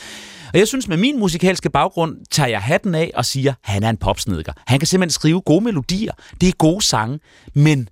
Og 0.53 0.59
jeg 0.59 0.67
synes, 0.67 0.87
med 0.87 0.97
min 0.97 1.19
musikalske 1.19 1.69
baggrund, 1.69 2.17
tager 2.31 2.49
jeg 2.49 2.61
hatten 2.61 2.95
af 2.95 3.11
og 3.15 3.25
siger, 3.25 3.53
han 3.63 3.83
er 3.83 3.89
en 3.89 3.97
popsnedker. 3.97 4.53
Han 4.67 4.79
kan 4.79 4.87
simpelthen 4.87 5.13
skrive 5.13 5.41
gode 5.41 5.63
melodier. 5.63 6.11
Det 6.41 6.49
er 6.49 6.53
gode 6.57 6.85
sange, 6.85 7.19
men 7.53 7.89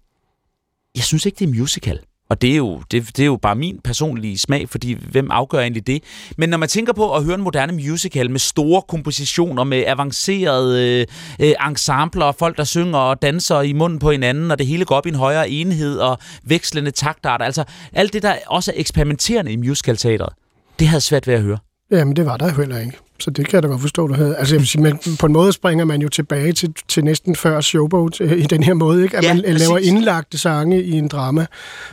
jeg 0.95 1.03
synes 1.03 1.25
ikke, 1.25 1.39
det 1.39 1.49
er 1.49 1.59
musical. 1.59 1.99
Og 2.31 2.41
det 2.41 2.51
er, 2.51 2.55
jo, 2.55 2.81
det, 2.91 3.17
det 3.17 3.19
er 3.19 3.25
jo 3.25 3.35
bare 3.41 3.55
min 3.55 3.79
personlige 3.83 4.37
smag, 4.37 4.69
fordi 4.69 4.97
hvem 5.11 5.31
afgør 5.31 5.59
egentlig 5.59 5.87
det? 5.87 6.03
Men 6.37 6.49
når 6.49 6.57
man 6.57 6.69
tænker 6.69 6.93
på 6.93 7.15
at 7.15 7.23
høre 7.23 7.35
en 7.35 7.41
moderne 7.41 7.73
musical 7.73 8.31
med 8.31 8.39
store 8.39 8.81
kompositioner, 8.81 9.63
med 9.63 9.83
avancerede 9.87 11.05
øh, 11.39 11.47
øh 11.47 11.53
ensembler, 11.67 12.25
og 12.25 12.35
folk, 12.35 12.57
der 12.57 12.63
synger 12.63 12.97
og 12.99 13.21
danser 13.21 13.61
i 13.61 13.73
munden 13.73 13.99
på 13.99 14.11
hinanden, 14.11 14.51
og 14.51 14.59
det 14.59 14.67
hele 14.67 14.85
går 14.85 14.95
op 14.95 15.05
i 15.05 15.09
en 15.09 15.15
højere 15.15 15.49
enhed, 15.49 15.97
og 15.97 16.17
vekslende 16.43 16.91
taktarter, 16.91 17.45
altså 17.45 17.63
alt 17.93 18.13
det, 18.13 18.23
der 18.23 18.35
også 18.47 18.71
er 18.71 18.75
eksperimenterende 18.77 19.51
i 19.51 19.55
musicalteateret, 19.55 20.33
det 20.79 20.87
havde 20.87 21.01
svært 21.01 21.27
ved 21.27 21.33
at 21.33 21.41
høre. 21.41 21.57
Jamen, 21.91 22.15
det 22.15 22.25
var 22.25 22.37
der 22.37 22.45
jo 22.49 22.55
heller 22.55 22.79
ikke. 22.79 22.97
Så 23.21 23.31
det 23.31 23.47
kan 23.47 23.53
jeg 23.55 23.63
da 23.63 23.67
godt 23.67 23.81
forstå, 23.81 24.07
du 24.07 24.13
havde. 24.13 24.35
Altså, 24.37 24.55
jeg 24.55 24.59
vil 24.59 24.67
sige, 24.67 24.81
men 24.81 24.99
på 25.19 25.25
en 25.25 25.33
måde 25.33 25.53
springer 25.53 25.85
man 25.85 26.01
jo 26.01 26.09
tilbage 26.09 26.53
til, 26.53 26.73
til 26.87 27.03
næsten 27.05 27.35
før 27.35 27.61
showboat 27.61 28.21
øh, 28.21 28.31
i 28.31 28.41
den 28.41 28.63
her 28.63 28.73
måde, 28.73 29.03
ikke? 29.03 29.17
At 29.17 29.23
Ja, 29.23 29.33
man 29.33 29.43
øh, 29.45 29.55
laver 29.59 29.71
præcis. 29.73 29.91
indlagte 29.91 30.37
sange 30.37 30.83
i 30.83 30.91
en 30.91 31.07
drama, 31.07 31.45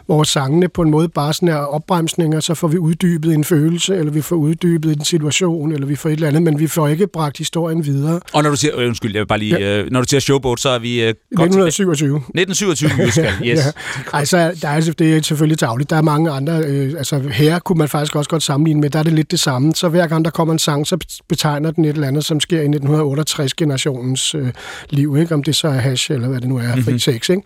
hvor 0.06 0.23
sangene 0.23 0.68
på 0.68 0.82
en 0.82 0.90
måde 0.90 1.08
bare 1.08 1.32
sådan 1.35 1.49
er 1.49 1.56
opbremsninger, 1.56 2.40
så 2.40 2.54
får 2.54 2.68
vi 2.68 2.78
uddybet 2.78 3.35
en 3.35 3.44
følelse, 3.44 3.97
eller 3.97 4.12
vi 4.12 4.20
får 4.20 4.37
uddybet 4.37 4.97
en 4.97 5.04
situation, 5.04 5.73
eller 5.73 5.87
vi 5.87 5.97
får 5.97 6.08
et 6.08 6.12
eller 6.12 6.28
andet, 6.28 6.42
men 6.42 6.58
vi 6.61 6.66
får 6.66 6.88
ikke 6.88 7.06
bragt 7.06 7.38
historien 7.38 7.85
videre. 7.85 8.20
Og 8.32 8.42
når 8.42 8.50
du 8.50 8.56
siger, 8.56 8.78
øh, 8.78 8.87
undskyld, 8.88 9.12
jeg 9.12 9.20
vil 9.20 9.26
bare 9.26 9.38
lige, 9.38 9.78
øh, 9.78 9.90
når 9.90 10.00
du 10.00 10.06
siger 10.08 10.20
showboat, 10.20 10.61
så 10.61 10.68
er 10.68 10.78
vi 10.78 11.02
øh, 11.02 11.14
godt 11.37 11.52
tilbage. 11.52 11.68
1927. 11.68 12.16
1927 12.16 13.06
musical, 13.06 13.32
yes. 13.49 13.58
Ja. 13.66 14.18
Ej, 14.18 14.25
så 14.25 14.37
er- 14.37 14.52
der 14.62 14.68
er, 14.68 14.80
det 14.99 15.16
er 15.16 15.23
selvfølgelig 15.23 15.58
tavligt. 15.58 15.90
Der 15.90 15.97
er 15.97 16.02
mange 16.02 16.30
andre, 16.30 16.62
øh, 16.66 16.94
altså 16.99 17.18
her 17.32 17.58
kunne 17.58 17.78
man 17.78 17.88
faktisk 17.88 18.16
også 18.16 18.30
godt 18.30 18.42
sammenligne 18.42 18.80
med, 18.80 18.90
der 18.90 18.99
er 18.99 19.02
det 19.02 19.12
lidt 19.12 19.30
det 19.30 19.40
samme. 19.40 19.75
Så 19.75 19.88
hver 19.88 20.06
gang 20.06 20.25
der 20.25 20.30
kommer 20.30 20.52
en 20.52 20.58
sang, 20.58 20.87
så 20.87 21.17
betegner 21.28 21.70
den 21.70 21.84
et 21.84 21.88
eller 21.94 22.08
andet, 22.08 22.25
som 22.25 22.40
sker 22.40 22.60
i 22.60 22.66
1968-generationens 22.66 24.34
øh, 24.34 24.52
liv, 24.90 25.16
ikke? 25.16 25.34
om 25.34 25.42
det 25.42 25.56
så 25.56 25.68
er 25.68 25.72
hash 25.72 26.12
eller 26.12 26.28
hvad 26.28 26.40
det 26.40 26.48
nu 26.48 26.56
er, 26.56 26.75
Mhm. 26.75 26.84
fri 26.84 26.98
sex. 26.98 27.28
Ikke? 27.28 27.42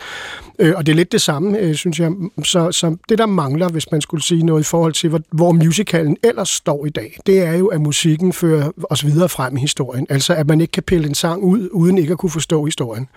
Øh, 0.58 0.72
og 0.76 0.86
det 0.86 0.92
er 0.92 0.96
lidt 0.96 1.12
det 1.12 1.20
samme, 1.20 1.58
øh, 1.58 1.74
synes 1.74 2.00
jeg. 2.00 2.10
Så, 2.44 2.72
så 2.72 2.96
det, 3.08 3.18
der 3.18 3.26
mangler, 3.26 3.68
hvis 3.68 3.90
man 3.92 4.00
skulle 4.00 4.24
sige 4.24 4.42
noget 4.42 4.60
i 4.60 4.64
forhold 4.64 4.92
til, 4.92 5.08
hvor, 5.08 5.20
hvor 5.32 5.52
musicalen 5.52 6.16
ellers 6.24 6.48
står 6.48 6.86
i 6.86 6.90
dag, 6.90 7.18
det 7.26 7.38
er 7.42 7.52
jo, 7.52 7.66
at 7.66 7.80
musikken 7.80 8.32
fører 8.32 8.70
os 8.90 9.06
videre 9.06 9.28
frem 9.28 9.56
i 9.56 9.60
historien. 9.60 10.06
Altså, 10.10 10.34
at 10.34 10.46
man 10.48 10.60
ikke 10.60 10.72
kan 10.72 10.82
pille 10.82 11.08
en 11.08 11.14
sang 11.14 11.42
ud, 11.42 11.68
uden 11.72 11.98
ikke 11.98 12.12
at 12.12 12.18
kunne 12.18 12.30
forstå 12.30 12.64
historien. 12.64 13.08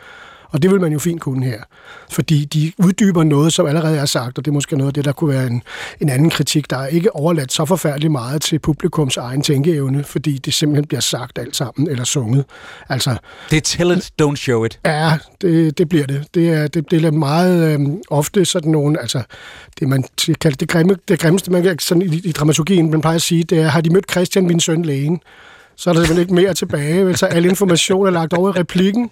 Og 0.50 0.62
det 0.62 0.72
vil 0.72 0.82
man 0.82 0.92
jo 0.92 1.00
fint 1.00 1.22
kunne 1.22 1.46
her. 1.46 1.62
Fordi 2.12 2.46
de 2.46 2.72
uddyber 2.78 3.24
noget, 3.24 3.54
som 3.54 3.66
allerede 3.66 3.98
er 3.98 4.06
sagt, 4.06 4.38
og 4.38 4.46
det 4.46 4.52
er 4.52 4.54
måske 4.54 4.78
noget 4.78 4.90
af 4.90 4.94
det, 4.94 5.06
der 5.06 5.12
kunne 5.12 5.34
være 5.34 5.48
en, 5.48 5.62
en 6.00 6.10
anden 6.10 6.30
kritik. 6.30 6.70
Der 6.70 6.78
er 6.78 6.88
ikke 6.88 7.16
overladt 7.16 7.54
så 7.54 7.66
forfærdeligt 7.66 8.12
meget 8.12 8.42
til 8.42 8.60
publikums 8.60 9.18
egen 9.18 9.42
tænkeevne, 9.42 10.04
fordi 10.04 10.38
det 10.38 10.54
simpelthen 10.54 10.88
bliver 10.88 11.02
sagt 11.02 11.40
alt 11.40 11.56
sammen, 11.56 11.90
eller 11.90 12.04
sunget. 12.04 12.46
Altså, 12.90 13.18
Det 13.50 13.58
er 13.58 13.62
tell 13.62 13.92
it, 13.92 14.12
don't 14.22 14.36
show 14.36 14.64
it. 14.64 14.80
Ja, 14.86 15.18
det, 15.42 15.78
det 15.78 15.90
bliver 15.90 16.06
det. 16.06 16.26
Det 16.34 16.50
er, 16.50 16.68
det, 16.68 16.92
det 16.92 17.06
er 17.06 17.12
meget 17.12 17.80
øh, 17.80 17.80
ofte 18.10 18.46
sådan 18.46 18.72
nogle, 18.72 19.02
altså 19.02 19.24
det 19.80 19.90
man 19.90 20.04
kalder 20.42 20.58
det, 20.58 20.70
grimme, 20.70 20.96
det 21.08 21.20
grimmeste, 21.20 21.52
man 21.52 21.64
kan 21.64 21.80
sådan 21.80 22.02
i, 22.02 22.22
i 22.24 22.32
dramaturgien, 22.32 22.92
man 22.92 23.02
plejer 23.02 23.16
at 23.16 23.22
sige, 23.22 23.44
det 23.44 23.60
er, 23.60 23.68
har 23.68 23.82
de 23.82 23.90
mødt 23.90 24.12
Christian, 24.12 24.48
min 24.48 24.60
søn, 24.60 24.86
lægen? 24.86 25.22
Så 25.78 25.90
er 25.90 25.94
der 25.94 26.02
simpelthen 26.02 26.22
ikke 26.22 26.34
mere 26.34 26.54
tilbage. 26.54 27.06
vel? 27.06 27.16
Så 27.16 27.26
al 27.26 27.46
information 27.46 28.08
er 28.08 28.12
lagt 28.12 28.34
over 28.34 28.56
i 28.56 28.60
replikken, 28.60 29.10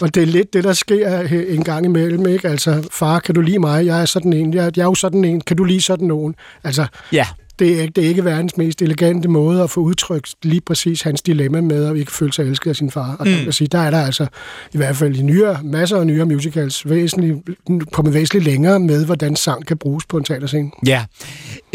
og 0.00 0.14
det 0.14 0.22
er 0.22 0.26
lidt 0.26 0.52
det, 0.52 0.64
der 0.64 0.72
sker 0.72 1.20
en 1.48 1.64
gang 1.64 1.84
imellem. 1.84 2.26
Ikke? 2.26 2.48
Altså, 2.48 2.88
far, 2.92 3.18
kan 3.18 3.34
du 3.34 3.40
lide 3.40 3.58
mig? 3.58 3.86
Jeg 3.86 4.00
er 4.00 4.04
sådan 4.04 4.32
en. 4.32 4.54
Jeg, 4.54 4.76
jeg 4.76 4.82
er 4.82 4.86
jo 4.86 4.94
sådan 4.94 5.24
en. 5.24 5.40
Kan 5.40 5.56
du 5.56 5.64
lide 5.64 5.82
sådan 5.82 6.06
nogen? 6.06 6.34
Altså, 6.64 6.86
Ja, 7.12 7.26
det 7.58 7.76
er, 7.76 7.82
ikke, 7.82 7.92
det 7.92 8.04
er 8.04 8.08
ikke 8.08 8.24
verdens 8.24 8.56
mest 8.56 8.82
elegante 8.82 9.28
måde 9.28 9.62
at 9.62 9.70
få 9.70 9.80
udtrykt 9.80 10.34
lige 10.42 10.60
præcis 10.60 11.02
hans 11.02 11.22
dilemma 11.22 11.60
med 11.60 11.84
at 11.84 11.96
ikke 11.96 12.12
føle 12.12 12.32
sig 12.32 12.46
elsket 12.46 12.70
af 12.70 12.76
sin 12.76 12.90
far. 12.90 13.16
Og 13.18 13.26
mm. 13.28 13.52
sige, 13.52 13.68
der 13.68 13.78
er 13.78 13.90
der 13.90 14.04
altså 14.04 14.26
i 14.72 14.76
hvert 14.76 14.96
fald 14.96 15.16
i 15.16 15.22
nyere, 15.22 15.60
masser 15.62 15.96
af 15.96 16.06
nyere 16.06 16.26
musicals 16.26 16.88
væsentligt, 16.90 17.36
kommet 17.92 18.14
væsentligt 18.14 18.44
længere 18.44 18.80
med, 18.80 19.04
hvordan 19.04 19.36
sang 19.36 19.66
kan 19.66 19.78
bruges 19.78 20.04
på 20.06 20.16
en 20.16 20.24
teaterscene. 20.24 20.70
Ja. 20.86 21.04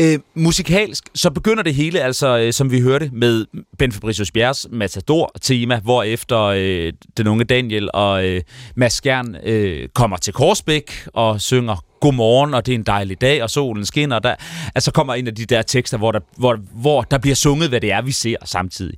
Øh, 0.02 0.20
musikalsk, 0.36 1.04
så 1.16 1.30
begynder 1.30 1.64
det 1.64 1.76
hele, 1.76 2.02
altså 2.02 2.38
øh, 2.38 2.54
som 2.54 2.72
vi 2.72 2.82
hørte, 2.82 3.10
med 3.14 3.46
Ben 3.78 3.92
Fabricius 3.92 4.32
Bjerres 4.32 4.68
Matador-tema, 4.72 5.80
hvor 5.80 6.04
efter 6.04 6.40
øh, 6.40 6.94
den 7.18 7.28
unge 7.28 7.44
Daniel 7.44 7.90
og 7.94 8.26
øh, 8.26 8.42
Mads 8.76 8.94
Skjern 8.94 9.36
øh, 9.44 9.90
kommer 9.90 10.18
til 10.18 10.34
Korsbæk 10.34 11.08
og 11.14 11.42
synger 11.42 11.86
Godmorgen, 12.00 12.54
og 12.54 12.66
det 12.66 12.72
er 12.72 12.78
en 12.78 12.84
dejlig 12.84 13.22
dag, 13.22 13.44
og 13.44 13.50
solen 13.50 13.86
skinner. 13.86 14.16
Og 14.16 14.24
der, 14.24 14.36
altså 14.76 14.92
kommer 14.92 15.14
en 15.14 15.28
af 15.28 15.36
de 15.36 15.46
der 15.46 15.62
tekster, 15.62 15.98
hvor 15.98 16.12
der, 16.12 16.20
hvor, 16.38 16.60
hvor 16.74 17.02
der 17.02 17.18
bliver 17.18 17.36
sunget, 17.36 17.70
hvad 17.70 17.82
det 17.82 17.92
er, 17.92 18.02
vi 18.02 18.12
ser 18.12 18.36
samtidig. 18.46 18.98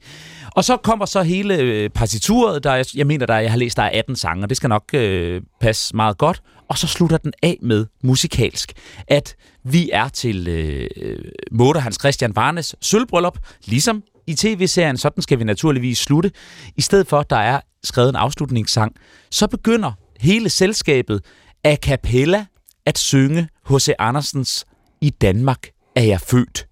Og 0.56 0.64
så 0.64 0.78
kommer 0.78 1.06
så 1.06 1.22
hele 1.24 1.58
øh, 1.58 1.90
partituret, 1.90 2.64
der 2.64 2.92
jeg 2.96 3.08
mener, 3.08 3.26
der 3.26 3.38
jeg 3.38 3.52
har 3.52 3.58
læst, 3.58 3.78
der 3.78 3.84
er 3.84 3.90
18 4.00 4.16
sange, 4.16 4.46
og 4.46 4.50
det 4.50 4.58
skal 4.58 4.70
nok 4.70 4.84
øh, 4.94 5.42
passe 5.62 5.96
meget 5.96 6.18
godt. 6.18 6.42
Og 6.74 6.80
så 6.80 6.88
slutter 6.88 7.18
den 7.18 7.34
af 7.44 7.58
med 7.62 7.86
musikalsk, 8.04 8.74
at 9.08 9.36
vi 9.64 9.90
er 9.94 10.08
til 10.08 10.48
øh, 10.48 10.90
Måde 11.52 11.80
Hans 11.80 11.98
Christian 12.00 12.36
Varnes 12.36 12.76
sølvbryllup, 12.82 13.38
ligesom 13.66 14.04
i 14.28 14.34
tv-serien, 14.36 14.98
sådan 14.98 15.24
skal 15.24 15.40
vi 15.40 15.44
naturligvis 15.44 15.98
slutte, 15.98 16.32
i 16.76 16.82
stedet 16.82 17.08
for, 17.08 17.20
at 17.20 17.30
der 17.30 17.36
er 17.36 17.60
skrevet 17.84 18.10
en 18.10 18.16
afslutningssang, 18.16 18.96
så 19.32 19.48
begynder 19.48 19.92
hele 20.20 20.50
selskabet 20.50 21.22
a 21.64 21.76
cappella 21.76 22.46
at 22.86 22.98
synge 22.98 23.48
H.C. 23.70 23.90
Andersens 24.00 24.66
I 25.02 25.10
Danmark 25.10 25.68
er 25.96 26.04
jeg 26.04 26.22
født. 26.22 26.68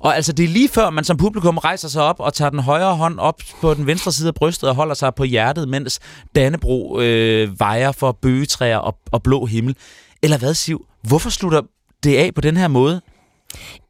Og 0.00 0.16
altså, 0.16 0.32
det 0.32 0.44
er 0.44 0.48
lige 0.48 0.68
før, 0.68 0.90
man 0.90 1.04
som 1.04 1.16
publikum 1.16 1.58
rejser 1.58 1.88
sig 1.88 2.02
op 2.02 2.20
og 2.20 2.34
tager 2.34 2.50
den 2.50 2.58
højre 2.58 2.96
hånd 2.96 3.18
op 3.18 3.40
på 3.60 3.74
den 3.74 3.86
venstre 3.86 4.12
side 4.12 4.28
af 4.28 4.34
brystet 4.34 4.68
og 4.68 4.74
holder 4.74 4.94
sig 4.94 5.14
på 5.14 5.24
hjertet, 5.24 5.68
mens 5.68 6.00
Dannebro 6.34 7.00
øh, 7.00 7.60
vejer 7.60 7.92
for 7.92 8.12
bøgetræer 8.12 8.76
og, 8.78 8.98
og 9.12 9.22
blå 9.22 9.46
himmel. 9.46 9.76
Eller 10.22 10.38
hvad, 10.38 10.54
Siv? 10.54 10.86
Hvorfor 11.02 11.30
slutter 11.30 11.60
det 12.04 12.16
af 12.16 12.34
på 12.34 12.40
den 12.40 12.56
her 12.56 12.68
måde? 12.68 13.00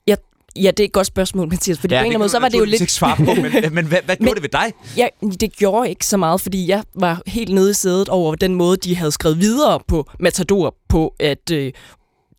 Ja, 0.07 0.15
ja, 0.57 0.71
det 0.71 0.81
er 0.81 0.85
et 0.85 0.93
godt 0.93 1.07
spørgsmål, 1.07 1.49
Mathias, 1.49 1.79
fordi 1.79 1.95
ja, 1.95 2.01
på 2.01 2.05
en 2.05 2.07
eller 2.07 2.15
anden 2.15 2.19
måde, 2.19 2.29
så 2.29 2.39
var 2.39 2.49
det 2.49 2.59
jo 2.59 2.65
lidt... 2.65 2.81
Ikke 2.81 2.93
svare 2.93 3.17
på, 3.17 3.35
men, 3.35 3.53
men 3.75 3.87
hvad, 3.87 3.99
hvad 4.05 4.17
gjorde 4.17 4.25
Men- 4.25 4.35
det 4.35 4.43
ved 4.43 4.49
dig? 4.53 4.73
Ja, 4.97 5.07
det 5.41 5.57
gjorde 5.57 5.89
ikke 5.89 6.07
så 6.07 6.17
meget, 6.17 6.41
fordi 6.41 6.69
jeg 6.69 6.85
var 6.95 7.23
helt 7.27 7.55
nede 7.55 7.71
i 7.71 7.75
sædet 7.75 8.09
over 8.09 8.35
den 8.35 8.55
måde, 8.55 8.77
de 8.77 8.97
havde 8.97 9.13
skrevet 9.13 9.41
videre 9.41 9.81
på 9.89 10.11
Matador, 10.21 10.75
på 10.89 11.15
at 11.21 11.51
øh, 11.53 11.73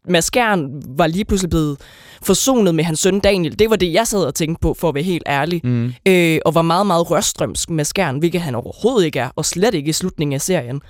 Mads 0.10 0.26
Skjern 0.26 0.82
var 0.98 1.08
lige 1.08 1.26
pludselig 1.26 1.50
blevet 1.50 1.78
forsonet 2.24 2.76
med 2.76 2.84
hans 2.84 3.00
søn 3.00 3.20
Daniel. 3.20 3.60
Det 3.60 3.70
var 3.70 3.76
det, 3.76 3.94
jeg 3.94 4.08
sad 4.08 4.24
og 4.26 4.36
tænkte 4.36 4.62
på, 4.62 4.74
for 4.74 4.90
at 4.90 4.96
være 4.96 5.04
helt 5.04 5.24
ærlig. 5.28 5.62
Mm. 5.64 5.94
Øh, 6.06 6.40
og 6.46 6.56
var 6.56 6.62
meget, 6.62 6.88
meget 6.88 7.12
rørstrømsk 7.12 7.70
med 7.70 7.86
Skjern, 7.86 8.18
hvilket 8.18 8.42
han 8.42 8.56
overhovedet 8.56 9.06
ikke 9.06 9.20
er, 9.20 9.30
og 9.36 9.46
slet 9.46 9.74
ikke 9.74 9.90
i 9.90 9.94
slutningen 9.94 10.34
af 10.34 10.42
serien. 10.42 10.82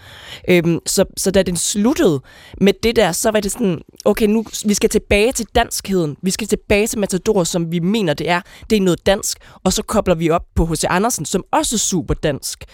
Øhm, 0.50 0.79
så, 0.86 1.05
så 1.17 1.31
da 1.31 1.43
den 1.43 1.57
sluttede 1.57 2.22
med 2.62 2.74
det 2.84 2.95
der, 2.95 3.12
så 3.12 3.31
var 3.31 3.39
det 3.39 3.51
sådan, 3.51 3.81
okay, 4.05 4.25
nu 4.25 4.45
vi 4.65 4.74
skal 4.74 4.89
tilbage 4.89 5.31
til 5.31 5.45
danskheden. 5.55 6.17
Vi 6.22 6.31
skal 6.31 6.48
tilbage 6.48 6.88
til 6.88 7.00
Matador, 7.00 7.43
som 7.43 7.72
vi 7.72 7.79
mener, 7.79 8.13
det 8.13 8.29
er. 8.29 8.41
Det 8.69 8.75
er 8.75 8.81
noget 8.81 9.05
dansk. 9.05 9.38
Og 9.63 9.74
så 9.74 9.84
kobler 9.84 10.15
vi 10.15 10.29
op 10.29 10.45
på 10.55 10.65
H.C. 10.65 10.84
Andersen, 10.89 11.25
som 11.25 11.43
også 11.51 11.75
er 11.75 11.79
super 11.79 12.13
dansk. 12.13 12.65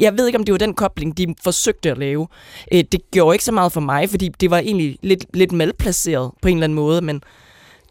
Jeg 0.00 0.18
ved 0.18 0.26
ikke, 0.26 0.38
om 0.38 0.44
det 0.44 0.52
var 0.52 0.58
den 0.58 0.74
kobling, 0.74 1.16
de 1.18 1.34
forsøgte 1.42 1.90
at 1.90 1.98
lave. 1.98 2.26
Øh, 2.72 2.84
Det 2.92 3.00
gjorde 3.12 3.34
ikke 3.34 3.44
så 3.44 3.52
meget 3.52 3.72
for 3.72 3.80
mig, 3.80 4.10
fordi 4.10 4.28
det 4.40 4.50
var 4.50 4.58
egentlig 4.58 4.98
lidt, 5.02 5.24
lidt 5.34 5.52
malplaceret 5.52 6.30
på 6.42 6.48
en 6.48 6.56
eller 6.56 6.64
anden 6.64 6.74
måde, 6.74 7.00
men 7.00 7.22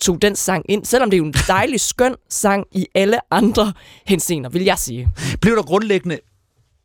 tog 0.02 0.22
den 0.22 0.36
sang 0.36 0.66
ind, 0.70 0.86
selvom 0.86 1.10
det 1.10 1.18
er 1.18 1.20
jo 1.20 1.26
en 1.26 1.34
dejlig, 1.48 1.80
skøn 1.92 2.16
sang 2.30 2.66
i 2.72 2.88
alle 2.96 3.34
andre 3.34 3.74
henseender, 4.08 4.50
vil 4.50 4.64
jeg 4.64 4.78
sige. 4.80 5.10
Blev 5.42 5.56
der 5.56 5.64
grundlæggende, 5.64 6.20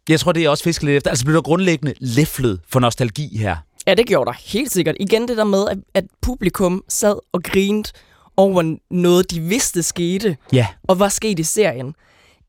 jeg 0.08 0.20
tror, 0.20 0.32
det 0.32 0.44
er 0.44 0.48
også 0.50 0.64
fisket 0.64 0.84
lidt 0.86 0.96
efter, 0.96 1.10
altså 1.10 1.24
blev 1.24 1.34
der 1.34 1.42
grundlæggende 1.42 1.94
læflet 2.00 2.60
for 2.68 2.80
nostalgi 2.80 3.36
her? 3.38 3.56
Ja, 3.86 3.94
det 3.94 4.06
gjorde 4.06 4.28
der 4.28 4.36
helt 4.44 4.72
sikkert. 4.72 4.96
Igen 5.00 5.28
det 5.28 5.36
der 5.36 5.44
med, 5.44 5.68
at, 5.68 5.78
at 5.94 6.04
publikum 6.22 6.84
sad 6.88 7.18
og 7.32 7.42
grinte 7.42 7.92
over 8.36 8.76
noget, 8.90 9.30
de 9.30 9.40
vidste 9.40 9.82
skete, 9.82 10.36
Ja. 10.52 10.66
og 10.88 10.98
var 10.98 11.08
sket 11.08 11.38
i 11.38 11.42
serien. 11.42 11.94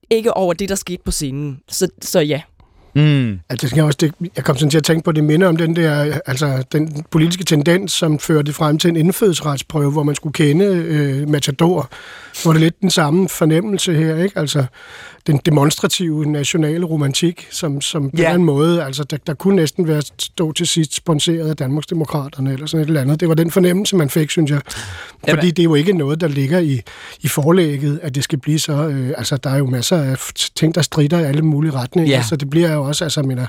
Ikke 0.10 0.34
over 0.38 0.54
det, 0.54 0.70
der 0.70 0.76
skete 0.76 1.02
på 1.06 1.12
scenen. 1.12 1.60
Så, 1.68 1.88
så 2.02 2.20
ja. 2.20 2.42
Mm. 2.94 3.40
Altså, 3.50 3.62
det 3.62 3.70
skal 3.70 3.78
jeg, 3.78 3.86
også, 3.86 3.98
det, 4.02 4.14
jeg 4.36 4.44
kom 4.44 4.58
sådan 4.58 4.70
til 4.70 4.78
at 4.78 4.84
tænke 4.84 5.04
på, 5.04 5.12
det 5.12 5.24
minder 5.24 5.48
om 5.48 5.58
den 5.58 5.76
der, 5.76 6.20
altså 6.26 6.64
den 6.72 7.06
politiske 7.12 7.44
tendens, 7.44 7.92
som 7.92 8.20
førte 8.20 8.54
frem 8.54 8.78
til 8.78 8.90
en 8.90 8.96
indfødsretsprøve, 8.96 9.92
hvor 9.92 10.04
man 10.04 10.16
skulle 10.16 10.34
kende 10.34 10.66
øh, 10.66 11.30
Matador, 11.30 11.90
hvor 12.44 12.52
det 12.54 12.60
er 12.60 12.64
lidt 12.64 12.82
den 12.82 12.90
samme 12.90 13.30
fornemmelse 13.30 13.94
her, 13.94 14.16
ikke? 14.16 14.40
Altså, 14.40 14.66
den 15.28 15.40
demonstrative 15.46 16.26
nationale 16.26 16.86
romantik, 16.86 17.48
som, 17.52 17.82
som 17.82 18.04
på 18.04 18.10
Ja. 18.14 18.18
en 18.18 18.20
eller 18.20 18.30
anden 18.34 18.46
måde, 18.46 18.84
altså 18.84 19.04
der, 19.04 19.18
der 19.28 19.34
kunne 19.34 19.56
næsten 19.56 19.88
være 19.88 20.02
stå 20.20 20.52
til 20.52 20.68
sidst 20.68 20.96
sponsoreret 20.96 21.50
af 21.50 21.56
Danmarksdemokraterne 21.56 22.54
eller 22.54 22.66
sådan 22.66 22.82
et 22.84 22.88
eller 22.88 23.02
andet. 23.02 23.20
Det 23.20 23.28
var 23.30 23.34
den 23.36 23.52
fornemmelse, 23.52 23.96
man 23.96 24.10
fik, 24.10 24.30
synes 24.30 24.52
jeg. 24.52 24.62
Fordi 24.66 25.28
Jamen- 25.28 25.46
det 25.46 25.60
er 25.60 25.64
jo 25.64 25.76
ikke 25.76 25.94
noget, 25.94 26.22
der 26.22 26.28
ligger 26.28 26.60
i, 26.60 26.82
i 27.22 27.28
forlægget, 27.28 28.00
at 28.04 28.16
det 28.16 28.24
skal 28.24 28.40
blive 28.40 28.60
så... 28.60 28.74
Øh, 28.88 29.10
altså, 29.18 29.38
der 29.38 29.50
er 29.50 29.58
jo 29.58 29.66
masser 29.66 29.98
af 29.98 30.18
ting, 30.56 30.76
der 30.76 30.82
strider 30.82 31.20
i 31.20 31.24
alle 31.24 31.42
mulige 31.42 31.72
retninger, 31.72 32.12
Ja. 32.16 32.24
så 32.24 32.36
det 32.36 32.50
bliver 32.50 32.74
jo 32.74 32.84
også... 32.84 33.04
Altså, 33.04 33.22
mener, 33.24 33.46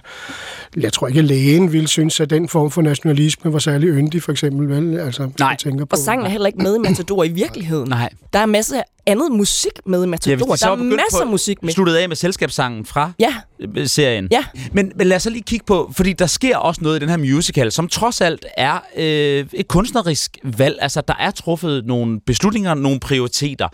jeg 0.76 0.92
tror 0.92 1.06
ikke, 1.08 1.18
at 1.18 1.24
lægen 1.24 1.72
ville 1.72 1.88
synes, 1.88 2.20
at 2.20 2.30
den 2.30 2.48
form 2.48 2.70
for 2.70 2.82
nationalisme 2.82 3.52
var 3.52 3.58
særlig 3.58 3.88
yndig, 3.88 4.22
for 4.22 4.32
eksempel, 4.32 4.68
vel? 4.68 4.98
Altså, 4.98 5.30
Nej. 5.38 5.56
tænker 5.56 5.84
på, 5.84 5.88
Og 5.92 5.98
sangen 5.98 6.26
er 6.26 6.30
heller 6.30 6.46
ikke 6.46 6.62
med 6.62 6.76
i 6.76 6.78
Matador 6.78 7.24
i 7.24 7.28
virkeligheden. 7.28 7.88
Nej. 7.88 8.08
Der 8.32 8.38
er 8.38 8.46
masser 8.46 8.76
af 8.76 8.84
andet 9.06 9.32
musik 9.32 9.72
med 9.86 10.04
i 10.04 10.06
Matador. 10.06 10.46
hvis 10.46 10.60
de 10.60 10.66
der 10.66 10.72
er 10.72 10.76
masser 10.76 11.20
af 11.20 11.26
musik 11.26 11.62
med. 11.62 11.72
Sluttet 11.72 11.94
af 11.94 12.08
med 12.08 12.16
selskabssangen 12.16 12.86
fra 12.86 13.12
Ja, 13.18 13.34
øh, 13.76 13.86
serien. 13.86 14.28
Ja. 14.30 14.44
Men, 14.72 14.92
men 14.96 15.06
lad 15.06 15.16
os 15.16 15.22
så 15.22 15.30
lige 15.30 15.42
kigge 15.42 15.64
på, 15.66 15.92
fordi 15.96 16.12
der 16.12 16.26
sker 16.26 16.56
også 16.56 16.80
noget 16.84 16.96
i 16.96 17.00
den 17.00 17.08
her 17.08 17.16
musical, 17.16 17.72
som 17.72 17.88
trods 17.88 18.20
alt 18.20 18.46
er 18.56 18.78
øh, 18.96 19.46
et 19.52 19.68
kunstnerisk 19.68 20.38
valg. 20.44 20.78
Altså, 20.80 21.00
der 21.00 21.14
er 21.18 21.30
truffet 21.30 21.86
nogle 21.86 22.20
beslutninger, 22.20 22.74
nogle 22.74 23.00
prioriteter. 23.00 23.68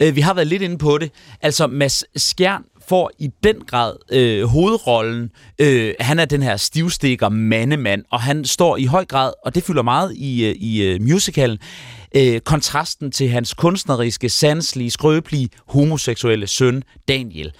Øh, 0.00 0.16
vi 0.16 0.20
har 0.20 0.34
været 0.34 0.46
lidt 0.46 0.62
inde 0.62 0.78
på 0.78 0.98
det. 0.98 1.10
Altså, 1.42 1.66
Mads 1.66 2.04
Skjern 2.22 2.62
får 2.88 3.10
i 3.18 3.30
den 3.44 3.56
grad 3.66 3.96
øh, 4.12 4.44
hovedrollen. 4.44 5.30
Øh, 5.58 5.94
han 6.00 6.18
er 6.18 6.24
den 6.24 6.42
her 6.42 6.56
stivstikker 6.56 7.28
mandemand, 7.28 8.04
og 8.10 8.20
han 8.20 8.44
står 8.44 8.76
i 8.76 8.84
høj 8.84 9.04
grad, 9.04 9.32
og 9.44 9.54
det 9.54 9.62
fylder 9.62 9.82
meget 9.82 10.12
i, 10.16 10.44
øh, 10.44 10.54
i 10.54 10.82
øh, 10.82 11.02
musicalen, 11.02 11.58
øh, 12.16 12.40
kontrasten 12.40 13.10
til 13.10 13.28
hans 13.28 13.54
kunstneriske, 13.54 14.28
sanselige, 14.28 14.90
skrøbelige, 14.90 15.48
homoseksuelle 15.68 16.46
søn, 16.46 16.82
Daniel. 17.08 17.52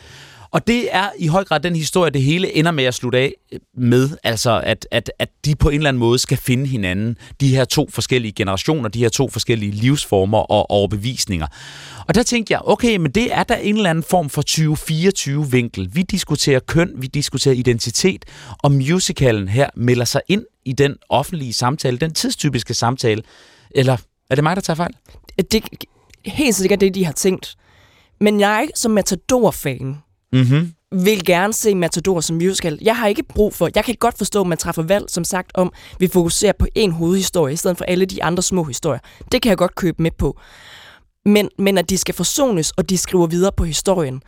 Og 0.56 0.66
det 0.66 0.94
er 0.94 1.10
i 1.18 1.26
høj 1.26 1.44
grad 1.44 1.60
den 1.60 1.76
historie, 1.76 2.10
det 2.10 2.22
hele 2.22 2.56
ender 2.56 2.70
med 2.70 2.84
at 2.84 2.94
slutte 2.94 3.18
af 3.18 3.32
med, 3.74 4.10
altså 4.22 4.60
at, 4.64 4.88
at, 4.90 5.12
at 5.18 5.28
de 5.44 5.54
på 5.54 5.68
en 5.68 5.74
eller 5.74 5.88
anden 5.88 5.98
måde 6.00 6.18
skal 6.18 6.38
finde 6.38 6.66
hinanden, 6.66 7.18
de 7.40 7.56
her 7.56 7.64
to 7.64 7.88
forskellige 7.90 8.32
generationer, 8.32 8.88
de 8.88 8.98
her 8.98 9.08
to 9.08 9.28
forskellige 9.28 9.72
livsformer 9.72 10.38
og 10.38 10.70
overbevisninger. 10.70 11.46
Og 12.08 12.14
der 12.14 12.22
tænkte 12.22 12.52
jeg, 12.52 12.60
okay, 12.64 12.96
men 12.96 13.10
det 13.10 13.34
er 13.34 13.42
der 13.42 13.56
en 13.56 13.76
eller 13.76 13.90
anden 13.90 14.04
form 14.10 14.30
for 14.30 14.42
2024-vinkel. 14.50 15.90
Vi 15.92 16.02
diskuterer 16.02 16.60
køn, 16.60 16.92
vi 16.96 17.06
diskuterer 17.06 17.54
identitet, 17.54 18.24
og 18.62 18.72
musicalen 18.72 19.48
her 19.48 19.70
melder 19.74 20.04
sig 20.04 20.20
ind 20.28 20.44
i 20.64 20.72
den 20.72 20.96
offentlige 21.08 21.52
samtale, 21.52 21.98
den 21.98 22.14
tidstypiske 22.14 22.74
samtale. 22.74 23.22
Eller 23.70 23.96
er 24.30 24.34
det 24.34 24.44
mig, 24.44 24.56
der 24.56 24.62
tager 24.62 24.76
fejl? 24.76 24.92
det 25.38 25.54
er 25.54 26.30
helt 26.30 26.54
sikkert 26.54 26.80
det, 26.80 26.94
de 26.94 27.04
har 27.04 27.12
tænkt. 27.12 27.56
Men 28.20 28.40
jeg 28.40 28.68
som 28.74 28.92
Matador-fan 28.92 29.96
Mhm. 30.36 30.72
vil 30.92 31.24
gerne 31.24 31.52
se 31.52 31.74
Matador 31.74 32.20
som 32.20 32.36
musical. 32.36 32.78
Jeg 32.82 32.96
har 32.96 33.06
ikke 33.06 33.22
brug 33.22 33.54
for, 33.54 33.68
jeg 33.74 33.84
kan 33.84 33.94
godt 34.00 34.18
forstå, 34.18 34.40
at 34.40 34.46
man 34.46 34.58
træffer 34.58 34.82
valg, 34.82 35.04
som 35.08 35.24
sagt, 35.24 35.50
om 35.54 35.72
vi 35.98 36.08
fokuserer 36.08 36.52
på 36.58 36.66
en 36.74 36.92
hovedhistorie, 36.92 37.52
i 37.52 37.56
stedet 37.56 37.78
for 37.78 37.84
alle 37.84 38.04
de 38.04 38.24
andre 38.24 38.42
små 38.42 38.64
historier. 38.64 39.00
Det 39.32 39.42
kan 39.42 39.50
jeg 39.50 39.58
godt 39.58 39.74
købe 39.74 40.02
med 40.02 40.10
på. 40.18 40.38
Men, 41.24 41.48
men 41.58 41.78
at 41.78 41.90
de 41.90 41.98
skal 41.98 42.14
forsones, 42.14 42.70
og 42.70 42.90
de 42.90 42.98
skriver 42.98 43.26
videre 43.26 43.52
på 43.56 43.64
historien, 43.64 44.22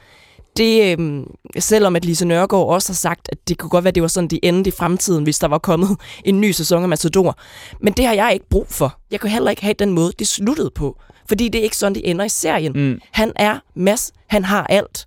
det, 0.56 0.92
øhm, 0.98 1.24
selvom 1.58 1.96
at 1.96 2.04
Lise 2.04 2.24
Nørgaard 2.26 2.66
også 2.68 2.88
har 2.88 2.94
sagt, 2.94 3.28
at 3.32 3.38
det 3.48 3.58
kunne 3.58 3.70
godt 3.70 3.84
være, 3.84 3.88
at 3.88 3.94
det 3.94 4.02
var 4.02 4.08
sådan, 4.08 4.28
de 4.28 4.44
endte 4.44 4.68
i 4.68 4.72
fremtiden, 4.78 5.24
hvis 5.24 5.38
der 5.38 5.48
var 5.48 5.58
kommet 5.58 5.96
en 6.24 6.40
ny 6.40 6.50
sæson 6.50 6.82
af 6.82 6.88
Matador. 6.88 7.38
Men 7.80 7.92
det 7.92 8.06
har 8.06 8.14
jeg 8.14 8.30
ikke 8.32 8.48
brug 8.48 8.66
for. 8.70 8.98
Jeg 9.10 9.20
kan 9.20 9.30
heller 9.30 9.50
ikke 9.50 9.62
have 9.62 9.74
den 9.78 9.92
måde, 9.92 10.12
det 10.18 10.28
sluttede 10.28 10.70
på. 10.74 11.00
Fordi 11.28 11.48
det 11.48 11.58
er 11.58 11.62
ikke 11.62 11.76
sådan, 11.76 11.94
det 11.94 12.10
ender 12.10 12.24
i 12.24 12.28
serien. 12.28 12.72
Mm. 12.74 13.00
Han 13.12 13.32
er 13.36 13.58
Mads, 13.76 14.12
han 14.26 14.44
har 14.44 14.66
alt. 14.66 15.06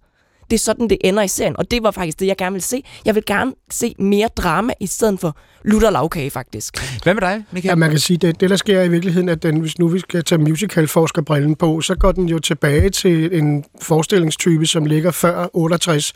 Det 0.52 0.58
er 0.58 0.60
sådan, 0.60 0.88
det 0.88 0.98
ender 1.04 1.24
i 1.24 1.28
serien, 1.28 1.58
og 1.58 1.72
det 1.72 1.84
var 1.84 1.92
faktisk 1.92 2.20
det, 2.20 2.28
jeg 2.28 2.38
gerne 2.38 2.54
vil 2.54 2.62
se. 2.62 2.84
Jeg 3.06 3.16
vil 3.16 3.24
gerne 3.26 3.54
se 3.72 3.96
mere 4.00 4.28
drama, 4.28 4.74
i 4.80 4.88
stedet 4.88 5.20
for 5.20 5.38
lutter 5.64 5.90
lavkage, 5.90 6.30
faktisk. 6.30 7.04
Hvad 7.04 7.14
med 7.14 7.22
dig, 7.22 7.44
Michael? 7.52 7.72
Ja, 7.72 7.76
man 7.76 7.90
kan 7.90 8.00
sige, 8.00 8.18
det, 8.18 8.42
det 8.42 8.50
der 8.50 8.56
sker 8.56 8.82
i 8.82 8.90
virkeligheden, 8.90 9.30
at 9.30 9.44
den, 9.44 9.60
hvis 9.60 9.80
nu 9.80 9.88
vi 9.88 10.00
skal 10.00 10.24
tage 10.24 10.40
musicalforskerbrillen 10.40 11.56
på, 11.56 11.82
så 11.82 11.96
går 11.96 12.12
den 12.12 12.30
jo 12.30 12.40
tilbage 12.40 12.90
til 12.90 13.38
en 13.38 13.64
forestillingstype, 13.82 14.66
som 14.66 14.86
ligger 14.86 15.12
før 15.12 15.48
68, 15.54 16.14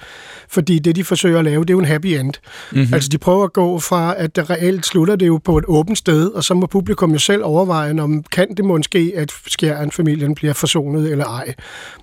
fordi 0.49 0.79
det, 0.79 0.95
de 0.95 1.03
forsøger 1.03 1.39
at 1.39 1.45
lave, 1.45 1.62
det 1.62 1.69
er 1.69 1.73
jo 1.73 1.79
en 1.79 1.86
happy 1.86 2.08
end. 2.08 2.34
Mm-hmm. 2.71 2.93
Altså, 2.93 3.10
de 3.10 3.17
prøver 3.17 3.43
at 3.43 3.53
gå 3.53 3.79
fra, 3.79 4.15
at 4.17 4.36
det 4.36 4.49
reelt 4.49 4.86
slutter 4.86 5.15
det 5.15 5.27
jo 5.27 5.38
på 5.43 5.58
et 5.58 5.65
åbent 5.67 5.97
sted, 5.97 6.27
og 6.27 6.43
så 6.43 6.53
må 6.53 6.67
publikum 6.67 7.12
jo 7.12 7.19
selv 7.19 7.43
overveje, 7.43 8.01
om 8.01 8.23
kan 8.23 8.47
det 8.58 8.65
måske, 8.65 9.13
at 9.15 9.31
skjern 9.47 9.91
familien 9.91 10.36
bliver 10.36 10.53
forsonet 10.53 11.12
eller 11.12 11.25
ej. 11.25 11.53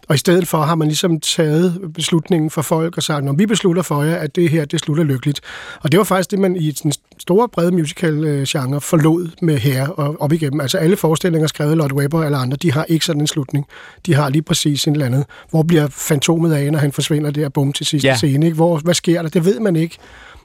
Og 0.09 0.14
i 0.14 0.18
stedet 0.18 0.48
for 0.48 0.59
har 0.59 0.74
man 0.74 0.88
ligesom 0.88 1.20
taget 1.20 1.81
beslutningen 1.94 2.50
for 2.50 2.62
folk 2.62 2.96
og 2.96 3.02
sagt, 3.02 3.24
når 3.24 3.33
vi 3.33 3.46
beslutter 3.46 3.83
for 3.83 4.02
jer, 4.02 4.16
at 4.16 4.37
det 4.37 4.50
her, 4.50 4.64
det 4.64 4.81
slutter 4.81 5.05
lykkeligt. 5.05 5.40
Og 5.81 5.92
det 5.92 5.98
var 5.98 6.05
faktisk 6.05 6.31
det, 6.31 6.38
man 6.38 6.57
i 6.57 6.70
den 6.70 6.92
store, 7.23 7.49
brede 7.49 7.73
musical-genre 7.73 8.81
forlod 8.81 9.29
med 9.43 9.59
her 9.59 9.89
og 9.89 10.17
op 10.21 10.33
igennem. 10.33 10.61
Altså 10.61 10.79
alle 10.79 10.97
forestillinger 10.97 11.49
skrevet 11.49 11.71
af 11.71 11.79
Lord 11.79 11.93
Webber 11.93 12.25
eller 12.25 12.39
andre, 12.39 12.57
de 12.57 12.73
har 12.73 12.85
ikke 12.85 13.05
sådan 13.05 13.21
en 13.21 13.27
slutning. 13.27 13.67
De 14.07 14.15
har 14.15 14.29
lige 14.29 14.43
præcis 14.43 14.87
en 14.87 14.93
eller 14.93 15.07
andet. 15.07 15.25
Hvor 15.51 15.63
bliver 15.63 15.87
fantomet 15.91 16.53
af, 16.53 16.73
når 16.73 16.79
han 16.79 16.93
forsvinder 16.93 17.31
der 17.31 17.49
bum 17.49 17.73
til 17.73 17.87
sidste 17.87 18.09
ja. 18.09 18.17
scene? 18.17 18.47
Ikke? 18.47 18.55
Hvor, 18.55 18.79
hvad 18.79 18.95
sker 18.95 19.23
der? 19.23 19.29
Det 19.29 19.45
ved 19.45 19.61
man 19.61 19.77
ikke. 19.77 19.99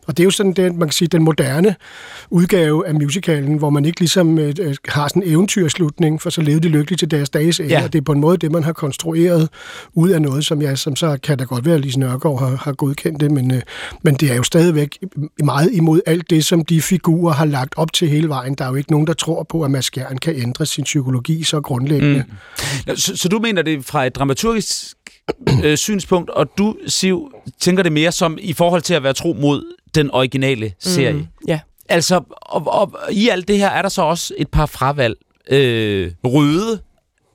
Og 0.07 0.17
det 0.17 0.23
er 0.23 0.25
jo 0.25 0.31
sådan 0.31 0.53
den, 0.53 0.79
man 0.79 0.87
kan 0.87 0.93
sige, 0.93 1.07
den 1.07 1.23
moderne 1.23 1.75
udgave 2.29 2.87
af 2.87 2.93
musicalen, 2.95 3.57
hvor 3.57 3.69
man 3.69 3.85
ikke 3.85 3.99
ligesom 3.99 4.39
øh, 4.39 4.55
øh, 4.61 4.75
har 4.87 5.07
sådan 5.07 5.23
en 5.23 5.29
eventyrslutning, 5.29 6.21
for 6.21 6.29
så 6.29 6.41
levede 6.41 6.61
de 6.61 6.67
lykkeligt 6.67 6.99
til 6.99 7.11
deres 7.11 7.29
dages 7.29 7.59
ende. 7.59 7.71
Ja. 7.71 7.87
Det 7.87 7.97
er 7.97 8.01
på 8.01 8.11
en 8.11 8.19
måde 8.19 8.37
det, 8.37 8.51
man 8.51 8.63
har 8.63 8.73
konstrueret 8.73 9.49
ud 9.93 10.09
af 10.09 10.21
noget, 10.21 10.45
som, 10.45 10.61
jeg, 10.61 10.77
som 10.77 10.95
så 10.95 11.17
kan 11.23 11.37
da 11.37 11.43
godt 11.43 11.65
være, 11.65 11.75
at 11.75 11.81
Lise 11.81 11.99
Nørgaard 11.99 12.39
har, 12.39 12.55
har 12.55 12.73
godkendt 12.73 13.19
det, 13.19 13.31
men, 13.31 13.51
øh, 13.51 13.61
men 14.01 14.15
det 14.15 14.31
er 14.31 14.35
jo 14.35 14.43
stadigvæk 14.43 14.97
meget 15.43 15.69
imod 15.73 16.01
alt 16.05 16.29
det, 16.29 16.45
som 16.45 16.65
de 16.65 16.81
figurer 16.81 17.33
har 17.33 17.45
lagt 17.45 17.73
op 17.77 17.93
til 17.93 18.09
hele 18.09 18.29
vejen. 18.29 18.55
Der 18.55 18.65
er 18.65 18.69
jo 18.69 18.75
ikke 18.75 18.91
nogen, 18.91 19.07
der 19.07 19.13
tror 19.13 19.43
på, 19.43 19.63
at 19.63 19.71
Mads 19.71 19.85
Skjern 19.85 20.17
kan 20.17 20.35
ændre 20.35 20.65
sin 20.65 20.83
psykologi 20.83 21.43
så 21.43 21.61
grundlæggende. 21.61 22.23
Mm. 22.87 22.95
Så, 22.95 23.17
så 23.17 23.29
du 23.29 23.39
mener 23.39 23.61
det 23.61 23.85
fra 23.85 24.05
et 24.05 24.15
dramaturgisk 24.15 24.97
øh, 25.63 25.77
synspunkt, 25.77 26.29
og 26.29 26.57
du, 26.57 26.75
Siv, 26.87 27.31
tænker 27.59 27.83
det 27.83 27.91
mere 27.91 28.11
som 28.11 28.37
i 28.41 28.53
forhold 28.53 28.81
til 28.81 28.93
at 28.93 29.03
være 29.03 29.13
tro 29.13 29.33
mod 29.39 29.73
den 29.95 30.11
originale 30.11 30.73
serie. 30.79 31.13
Mm. 31.13 31.27
Ja. 31.47 31.59
Altså, 31.89 32.21
og, 32.41 32.67
og 32.67 32.91
i 33.11 33.29
alt 33.29 33.47
det 33.47 33.57
her 33.57 33.69
er 33.69 33.81
der 33.81 33.89
så 33.89 34.01
også 34.01 34.33
et 34.37 34.47
par 34.49 34.65
fravalg. 34.65 35.15
Øh, 35.49 36.11
Røde 36.23 36.79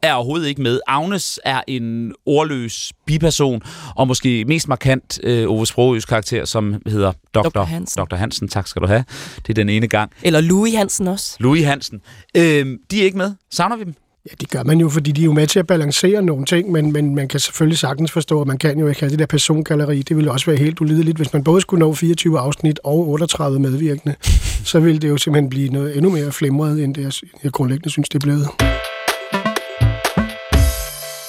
er 0.02 0.12
overhovedet 0.14 0.48
ikke 0.48 0.62
med. 0.62 0.80
Agnes 0.86 1.40
er 1.44 1.60
en 1.68 2.12
ordløs 2.26 2.92
biperson, 3.06 3.62
og 3.96 4.08
måske 4.08 4.44
mest 4.44 4.68
markant 4.68 5.20
øh, 5.22 5.50
Ove 5.50 5.66
Sprogøs 5.66 6.04
karakter, 6.04 6.44
som 6.44 6.82
hedder 6.86 7.12
Dr. 7.34 7.42
Dr. 7.48 7.62
Hansen. 7.62 8.04
Dr. 8.04 8.16
Hansen, 8.16 8.48
tak 8.48 8.66
skal 8.66 8.82
du 8.82 8.86
have. 8.86 9.04
Det 9.36 9.48
er 9.48 9.54
den 9.54 9.68
ene 9.68 9.88
gang. 9.88 10.10
Eller 10.22 10.40
Louis 10.40 10.74
Hansen 10.74 11.08
også. 11.08 11.36
Louis 11.40 11.64
Hansen. 11.64 12.00
Øh, 12.36 12.78
de 12.90 13.00
er 13.00 13.04
ikke 13.04 13.18
med. 13.18 13.34
Savner 13.50 13.76
vi 13.76 13.84
dem? 13.84 13.94
Ja, 14.30 14.34
det 14.40 14.50
gør 14.50 14.62
man 14.62 14.80
jo, 14.80 14.88
fordi 14.88 15.12
de 15.12 15.20
er 15.20 15.24
jo 15.24 15.32
med 15.32 15.46
til 15.46 15.58
at 15.58 15.66
balancere 15.66 16.22
nogle 16.22 16.44
ting, 16.44 16.70
men, 16.70 16.92
men 16.92 17.14
man 17.14 17.28
kan 17.28 17.40
selvfølgelig 17.40 17.78
sagtens 17.78 18.12
forstå, 18.12 18.40
at 18.40 18.46
man 18.46 18.58
kan 18.58 18.78
jo 18.78 18.88
ikke 18.88 19.00
have 19.00 19.10
det 19.10 19.18
der 19.18 19.26
persongalleri. 19.26 20.02
Det 20.02 20.16
ville 20.16 20.30
også 20.30 20.46
være 20.46 20.56
helt 20.58 20.80
ulideligt, 20.80 21.16
hvis 21.16 21.32
man 21.32 21.44
både 21.44 21.60
skulle 21.60 21.78
nå 21.78 21.94
24 21.94 22.38
afsnit 22.38 22.80
og 22.84 23.08
38 23.08 23.58
medvirkende. 23.58 24.14
så 24.70 24.80
ville 24.80 24.98
det 24.98 25.08
jo 25.08 25.16
simpelthen 25.16 25.50
blive 25.50 25.68
noget 25.68 25.96
endnu 25.96 26.10
mere 26.10 26.32
flimret, 26.32 26.84
end 26.84 26.94
det, 26.94 27.02
jeg, 27.02 27.12
jeg 27.44 27.52
grundlæggende 27.52 27.90
synes, 27.90 28.08
det 28.08 28.14
er 28.14 28.26
blevet. 28.26 28.48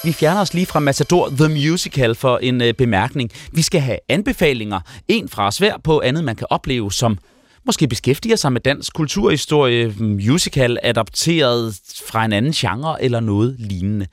Vi 0.04 0.12
fjerner 0.12 0.40
os 0.40 0.54
lige 0.54 0.66
fra 0.66 0.80
Matador 0.80 1.28
The 1.28 1.48
Musical 1.48 2.14
for 2.14 2.38
en 2.38 2.62
øh, 2.62 2.74
bemærkning. 2.74 3.30
Vi 3.52 3.62
skal 3.62 3.80
have 3.80 3.98
anbefalinger. 4.08 4.80
En 5.08 5.28
fra 5.28 5.50
hver 5.58 5.78
på 5.84 6.00
andet, 6.00 6.24
man 6.24 6.36
kan 6.36 6.46
opleve, 6.50 6.92
som 6.92 7.18
måske 7.66 7.88
beskæftiger 7.88 8.36
sig 8.36 8.52
med 8.52 8.60
dansk 8.60 8.94
kulturhistorie, 8.94 9.94
musical, 9.98 10.78
adapteret 10.82 11.80
fra 12.06 12.24
en 12.24 12.32
anden 12.32 12.52
genre 12.52 13.02
eller 13.02 13.20
noget 13.20 13.56
lignende. 13.58 14.06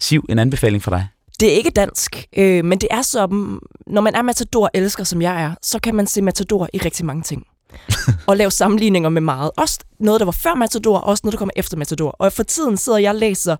Siv, 0.00 0.24
en 0.28 0.38
anbefaling 0.38 0.82
for 0.82 0.90
dig. 0.90 1.08
Det 1.40 1.52
er 1.52 1.56
ikke 1.56 1.70
dansk, 1.70 2.26
øh, 2.36 2.64
men 2.64 2.78
det 2.78 2.88
er 2.90 3.02
som, 3.02 3.62
når 3.86 4.00
man 4.00 4.14
er 4.14 4.22
matador 4.22 4.70
elsker, 4.74 5.04
som 5.04 5.22
jeg 5.22 5.42
er, 5.42 5.54
så 5.62 5.78
kan 5.78 5.94
man 5.94 6.06
se 6.06 6.22
matador 6.22 6.68
i 6.72 6.78
rigtig 6.78 7.06
mange 7.06 7.22
ting. 7.22 7.46
og 8.28 8.36
lave 8.36 8.50
sammenligninger 8.50 9.08
med 9.08 9.20
meget. 9.20 9.50
Også 9.56 9.78
noget, 10.00 10.20
der 10.20 10.24
var 10.24 10.32
før 10.32 10.54
Matador, 10.54 10.98
og 10.98 11.06
også 11.06 11.20
noget, 11.24 11.32
der 11.32 11.38
kommer 11.38 11.52
efter 11.56 11.76
Matador. 11.76 12.10
Og 12.10 12.32
for 12.32 12.42
tiden 12.42 12.76
sidder 12.76 12.98
jeg 12.98 13.10
og 13.10 13.16
læser 13.16 13.56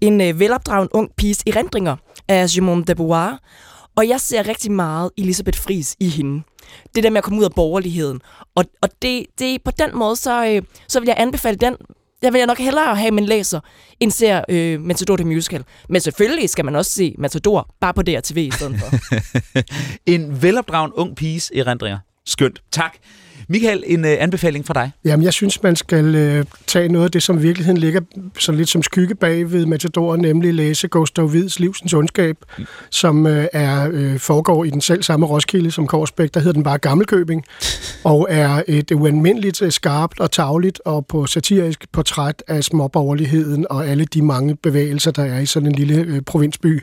en 0.00 0.20
øh, 0.20 0.40
velopdragen 0.40 0.88
ung 0.92 1.10
piges 1.16 1.42
erindringer 1.46 1.96
af 2.28 2.50
Simone 2.50 2.84
de 2.84 2.94
Beauvoir, 2.94 3.38
og 3.96 4.08
jeg 4.08 4.20
ser 4.20 4.48
rigtig 4.48 4.72
meget 4.72 5.10
Elisabeth 5.18 5.58
Fris 5.58 5.96
i 6.00 6.08
hende. 6.08 6.42
Det 6.94 7.04
der 7.04 7.10
med 7.10 7.18
at 7.18 7.24
komme 7.24 7.38
ud 7.38 7.44
af 7.44 7.52
borgerligheden. 7.52 8.20
Og, 8.54 8.64
og 8.82 8.88
det, 9.02 9.26
det 9.38 9.62
på 9.62 9.70
den 9.70 9.90
måde, 9.94 10.16
så, 10.16 10.46
øh, 10.46 10.62
så 10.88 11.00
vil 11.00 11.06
jeg 11.06 11.16
anbefale 11.18 11.56
den. 11.56 11.76
Jeg 12.22 12.32
vil 12.32 12.38
jeg 12.38 12.46
nok 12.46 12.58
hellere 12.58 12.96
have 12.96 13.10
min 13.10 13.26
læser, 13.26 13.60
end 14.00 14.10
ser 14.10 14.44
øh, 14.48 14.80
Matador 14.80 15.16
The 15.16 15.26
Musical. 15.26 15.64
Men 15.88 16.00
selvfølgelig 16.00 16.50
skal 16.50 16.64
man 16.64 16.76
også 16.76 16.90
se 16.90 17.14
Matador, 17.18 17.74
bare 17.80 17.94
på 17.94 18.02
DRTV 18.02 18.36
i 18.36 18.50
stedet 18.50 18.80
for. 18.80 18.96
En 20.12 20.42
velopdragen 20.42 20.92
ung 20.92 21.16
piges 21.16 21.52
erindringer. 21.54 21.98
Skønt. 22.26 22.62
Tak. 22.72 22.96
Michael, 23.48 23.84
en 23.86 24.04
øh, 24.04 24.16
anbefaling 24.18 24.66
fra 24.66 24.74
dig. 24.74 24.90
Jamen, 25.04 25.24
jeg 25.24 25.32
synes, 25.32 25.62
man 25.62 25.76
skal 25.76 26.14
øh, 26.14 26.44
tage 26.66 26.88
noget 26.88 27.04
af 27.04 27.10
det, 27.10 27.22
som 27.22 27.38
i 27.38 27.42
virkeligheden 27.42 27.80
ligger 27.80 28.00
så 28.38 28.52
lidt 28.52 28.68
som 28.68 28.82
skygge 28.82 29.14
bag 29.14 29.52
ved 29.52 29.66
Matador, 29.66 30.16
nemlig 30.16 30.54
læse 30.54 30.88
Gustav 30.88 31.26
Hvids 31.26 31.60
Livsens 31.60 31.94
Ondskab, 31.94 32.36
mm. 32.58 32.64
som 32.90 33.26
øh, 33.26 33.46
er 33.52 33.88
øh, 33.92 34.18
foregår 34.18 34.64
i 34.64 34.70
den 34.70 34.80
selv 34.80 35.02
samme 35.02 35.26
Roskilde 35.26 35.70
som 35.70 35.86
Korsbæk, 35.86 36.34
der 36.34 36.40
hedder 36.40 36.52
den 36.52 36.62
bare 36.62 36.78
Gammelkøbing, 36.78 37.44
og 38.04 38.26
er 38.30 38.62
et 38.68 38.90
ualmindeligt 38.90 39.62
øh, 39.62 39.72
skarpt 39.72 40.20
og 40.20 40.30
tagligt 40.30 40.80
og 40.84 41.06
på 41.06 41.26
satirisk 41.26 41.92
portræt 41.92 42.42
af 42.48 42.64
småborgerligheden 42.64 43.66
og 43.70 43.86
alle 43.86 44.04
de 44.04 44.22
mange 44.22 44.56
bevægelser, 44.56 45.10
der 45.10 45.24
er 45.24 45.38
i 45.38 45.46
sådan 45.46 45.68
en 45.68 45.74
lille 45.74 45.94
øh, 45.94 46.20
provinsby, 46.20 46.82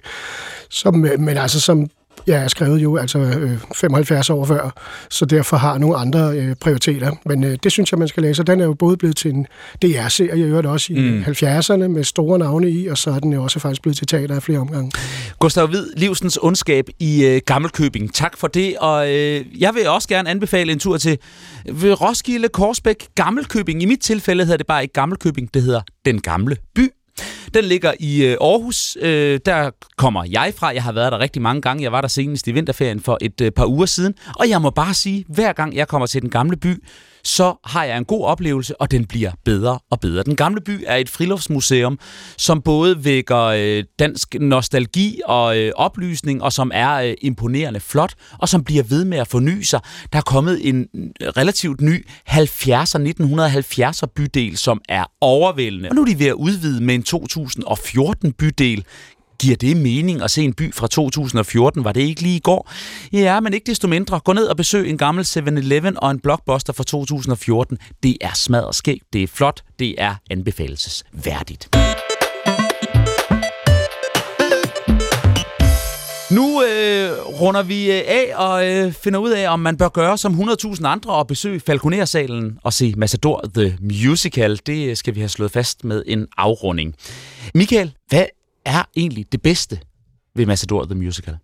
som, 0.69 1.05
øh, 1.05 1.19
men 1.19 1.37
altså 1.37 1.59
som 1.59 1.89
jeg 2.27 2.43
er 2.43 2.47
skrevet 2.47 2.83
jo 2.83 2.97
altså 2.97 3.19
øh, 3.19 3.57
75 3.75 4.29
år 4.29 4.45
før, 4.45 4.73
så 5.09 5.25
derfor 5.25 5.57
har 5.57 5.77
nogle 5.77 5.97
andre 5.97 6.37
øh, 6.37 6.55
prioriteter. 6.55 7.11
Men 7.25 7.43
øh, 7.43 7.57
det 7.63 7.71
synes 7.71 7.91
jeg, 7.91 7.99
man 7.99 8.07
skal 8.07 8.23
læse. 8.23 8.43
Den 8.43 8.59
er 8.61 8.65
jo 8.65 8.73
både 8.73 8.97
blevet 8.97 9.15
til 9.17 9.31
en 9.31 9.47
DR-serie, 9.81 10.29
jeg 10.39 10.47
øvrigt 10.47 10.67
også 10.67 10.93
i 10.93 10.95
Mm. 10.95 11.09
mm. 11.09 11.23
70'erne 11.27 11.87
med 11.87 12.03
store 12.03 12.39
navne 12.39 12.69
i, 12.71 12.87
og 12.87 12.97
så 12.97 13.09
er 13.11 13.19
den 13.19 13.33
jo 13.33 13.43
også 13.43 13.59
faktisk 13.59 13.81
blevet 13.81 13.97
til 13.97 14.07
teater 14.07 14.35
af 14.35 14.43
flere 14.43 14.59
omgange. 14.59 14.91
Gustav 15.39 15.67
Hvid, 15.67 15.85
Livsens 15.97 16.39
Ondskab 16.41 16.85
i 16.99 17.25
øh, 17.25 17.41
Gammelkøbing. 17.45 18.13
Tak 18.13 18.37
for 18.37 18.47
det, 18.47 18.77
og 18.77 19.11
øh, 19.13 19.45
jeg 19.61 19.75
vil 19.75 19.87
også 19.87 20.07
gerne 20.07 20.29
anbefale 20.29 20.71
en 20.71 20.79
tur 20.79 20.97
til 20.97 21.17
ved 21.71 22.01
Roskilde, 22.01 22.47
Korsbæk, 22.47 23.07
Gammelkøbing. 23.15 23.81
I 23.83 23.85
mit 23.85 23.99
tilfælde 23.99 24.43
hedder 24.43 24.57
det 24.57 24.67
bare 24.67 24.81
ikke 24.81 24.93
Gammelkøbing, 24.93 25.53
det 25.53 25.61
hedder 25.61 25.81
Den 26.05 26.21
Gamle 26.21 26.57
By. 26.75 27.02
Den 27.53 27.65
ligger 27.65 27.93
i 27.99 28.25
øh, 28.25 28.37
Aarhus. 28.41 28.97
Øh, 29.01 29.39
der 29.45 29.71
kommer 29.97 30.23
jeg 30.23 30.53
fra. 30.57 30.67
Jeg 30.67 30.83
har 30.83 30.91
været 30.91 31.11
der 31.11 31.19
rigtig 31.19 31.41
mange 31.41 31.61
gange. 31.61 31.83
Jeg 31.83 31.91
var 31.91 32.01
der 32.01 32.07
senest 32.07 32.47
i 32.47 32.51
vinterferien 32.51 32.99
for 32.99 33.17
et 33.21 33.41
øh, 33.41 33.51
par 33.51 33.65
uger 33.65 33.85
siden. 33.85 34.13
Og 34.39 34.49
jeg 34.49 34.61
må 34.61 34.69
bare 34.69 34.93
sige, 34.93 35.25
hver 35.27 35.53
gang 35.53 35.75
jeg 35.75 35.87
kommer 35.87 36.07
til 36.07 36.21
den 36.21 36.29
gamle 36.29 36.57
by, 36.57 36.83
så 37.23 37.55
har 37.63 37.83
jeg 37.83 37.97
en 37.97 38.05
god 38.05 38.25
oplevelse, 38.25 38.81
og 38.81 38.91
den 38.91 39.05
bliver 39.05 39.31
bedre 39.45 39.79
og 39.89 39.99
bedre. 39.99 40.23
Den 40.23 40.35
gamle 40.35 40.61
by 40.61 40.83
er 40.87 40.95
et 40.95 41.09
friluftsmuseum, 41.09 41.99
som 42.37 42.61
både 42.61 43.05
vækker 43.05 43.41
øh, 43.41 43.83
dansk 43.99 44.35
nostalgi 44.39 45.21
og 45.25 45.57
øh, 45.57 45.71
oplysning, 45.75 46.43
og 46.43 46.53
som 46.53 46.71
er 46.73 46.93
øh, 46.93 47.13
imponerende 47.21 47.79
flot, 47.79 48.13
og 48.39 48.49
som 48.49 48.63
bliver 48.63 48.83
ved 48.83 49.05
med 49.05 49.17
at 49.17 49.27
forny 49.27 49.61
sig. 49.61 49.79
Der 50.13 50.17
er 50.17 50.23
kommet 50.23 50.69
en 50.69 50.87
øh, 51.21 51.27
relativt 51.27 51.81
ny 51.81 52.07
70'er, 52.29 52.99
1970'er 52.99 54.05
bydel, 54.15 54.57
som 54.57 54.81
er 54.89 55.03
overvældende. 55.21 55.89
Og 55.89 55.95
nu 55.95 56.01
er 56.01 56.05
de 56.05 56.19
ved 56.19 56.27
at 56.27 56.33
udvide 56.33 56.83
med 56.83 56.95
en 56.95 57.03
2014 57.03 58.33
bydel. 58.33 58.85
Giver 59.43 59.55
det 59.55 59.77
mening 59.77 60.21
at 60.21 60.31
se 60.31 60.41
en 60.41 60.53
by 60.53 60.73
fra 60.73 60.87
2014? 60.87 61.83
Var 61.83 61.91
det 61.91 62.01
ikke 62.01 62.21
lige 62.21 62.35
i 62.35 62.39
går? 62.39 62.71
Ja, 63.13 63.39
men 63.39 63.53
ikke 63.53 63.65
desto 63.65 63.87
mindre. 63.87 64.19
Gå 64.19 64.33
ned 64.33 64.45
og 64.45 64.57
besøg 64.57 64.89
en 64.89 64.97
gammel 64.97 65.25
7-Eleven 65.25 65.95
og 65.97 66.11
en 66.11 66.19
blockbuster 66.19 66.73
fra 66.73 66.83
2014. 66.83 67.77
Det 68.03 68.17
er 68.21 68.33
smadret 68.35 68.75
skægt, 68.75 69.03
det 69.13 69.23
er 69.23 69.27
flot, 69.27 69.61
det 69.79 69.95
er 69.97 70.15
anbefalesværdigt. 70.29 71.69
Nu 76.31 76.63
øh, 76.63 77.11
runder 77.41 77.63
vi 77.63 77.91
øh, 77.91 78.01
af 78.07 78.31
og 78.35 78.67
øh, 78.67 78.93
finder 78.93 79.19
ud 79.19 79.31
af, 79.31 79.53
om 79.53 79.59
man 79.59 79.77
bør 79.77 79.89
gøre 79.89 80.17
som 80.17 80.41
100.000 80.41 80.85
andre 80.85 81.13
og 81.13 81.27
besøge 81.27 81.59
Falconer-salen 81.59 82.59
og 82.63 82.73
se 82.73 82.93
Matador 82.97 83.45
The 83.55 83.77
Musical. 83.81 84.59
Det 84.65 84.89
øh, 84.89 84.95
skal 84.95 85.15
vi 85.15 85.19
have 85.19 85.29
slået 85.29 85.51
fast 85.51 85.83
med 85.83 86.03
en 86.07 86.27
afrunding. 86.37 86.95
Michael, 87.55 87.93
hvad 88.09 88.25
er 88.65 88.83
egentlig 88.95 89.25
det 89.31 89.41
bedste 89.41 89.79
ved 90.35 90.45
Matador 90.45 90.85
The 90.85 90.95
Musical? 90.95 91.37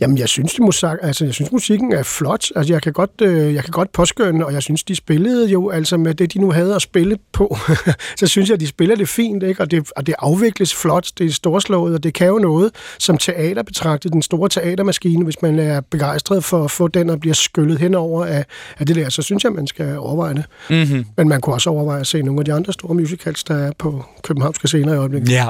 Jamen, 0.00 0.18
jeg 0.18 0.28
synes, 0.28 0.52
det 0.52 0.60
musik, 0.60 0.88
altså, 1.02 1.24
jeg 1.24 1.34
synes 1.34 1.52
musikken 1.52 1.92
er 1.92 2.02
flot. 2.02 2.46
Altså, 2.56 2.72
jeg 2.72 2.82
kan 2.82 2.92
godt, 2.92 3.10
øh, 3.22 3.54
jeg 3.54 3.64
kan 3.64 3.72
godt 3.72 3.92
påskønne, 3.92 4.46
og 4.46 4.52
jeg 4.52 4.62
synes, 4.62 4.84
de 4.84 4.96
spillede 4.96 5.48
jo 5.48 5.70
altså 5.70 5.96
med 5.96 6.14
det, 6.14 6.34
de 6.34 6.38
nu 6.38 6.50
havde 6.50 6.74
at 6.74 6.82
spille 6.82 7.16
på. 7.32 7.56
så 8.20 8.26
synes 8.26 8.50
jeg, 8.50 8.60
de 8.60 8.66
spiller 8.66 8.96
det 8.96 9.08
fint, 9.08 9.42
ikke? 9.42 9.62
Og, 9.62 9.70
det, 9.70 9.90
og 9.96 10.06
det 10.06 10.14
afvikles 10.18 10.74
flot, 10.74 11.10
det 11.18 11.26
er 11.26 11.30
storslået, 11.32 11.94
og 11.94 12.02
det 12.02 12.14
kan 12.14 12.26
jo 12.26 12.38
noget 12.38 12.70
som 12.98 13.18
teater 13.18 13.62
betragtet, 13.62 14.12
den 14.12 14.22
store 14.22 14.48
teatermaskine, 14.48 15.24
hvis 15.24 15.42
man 15.42 15.58
er 15.58 15.80
begejstret 15.80 16.44
for 16.44 16.64
at 16.64 16.70
få 16.70 16.88
den 16.88 17.10
og 17.10 17.20
bliver 17.20 17.34
skyllet 17.34 17.78
henover 17.78 18.24
af, 18.24 18.44
af 18.78 18.86
det 18.86 18.96
der, 18.96 19.08
så 19.08 19.22
synes 19.22 19.44
jeg, 19.44 19.52
man 19.52 19.66
skal 19.66 19.98
overveje 19.98 20.34
det. 20.34 20.44
Mm-hmm. 20.70 21.04
Men 21.16 21.28
man 21.28 21.40
kunne 21.40 21.54
også 21.54 21.70
overveje 21.70 22.00
at 22.00 22.06
se 22.06 22.22
nogle 22.22 22.40
af 22.40 22.44
de 22.44 22.52
andre 22.52 22.72
store 22.72 22.94
musicals, 22.94 23.44
der 23.44 23.54
er 23.54 23.72
på 23.78 24.04
københavnske 24.22 24.68
scener 24.68 24.94
i 24.94 24.96
øjeblikket. 24.96 25.30
Ja. 25.30 25.48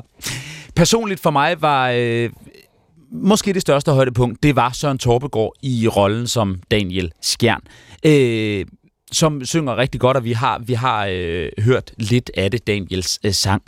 Personligt 0.81 1.21
for 1.21 1.31
mig 1.31 1.63
var 1.63 1.91
øh, 1.91 2.31
måske 3.13 3.53
det 3.53 3.63
største 3.63 3.93
højdepunkt, 3.93 4.43
det 4.43 4.57
var 4.57 4.73
Søren 4.73 4.99
Torbegaard 4.99 5.53
i 5.63 5.89
rollen 5.89 6.27
som 6.27 6.61
Daniel 6.71 7.13
Skjern. 7.21 7.61
Øh, 8.07 8.65
som 9.13 9.45
synger 9.45 9.77
rigtig 9.77 10.01
godt, 10.01 10.17
og 10.17 10.25
vi 10.25 10.33
har, 10.33 10.59
vi 10.59 10.73
har 10.73 11.07
øh, 11.11 11.49
hørt 11.59 11.93
lidt 11.97 12.31
af 12.37 12.51
det, 12.51 12.67
Daniels 12.67 13.19
øh, 13.25 13.33
sang. 13.33 13.63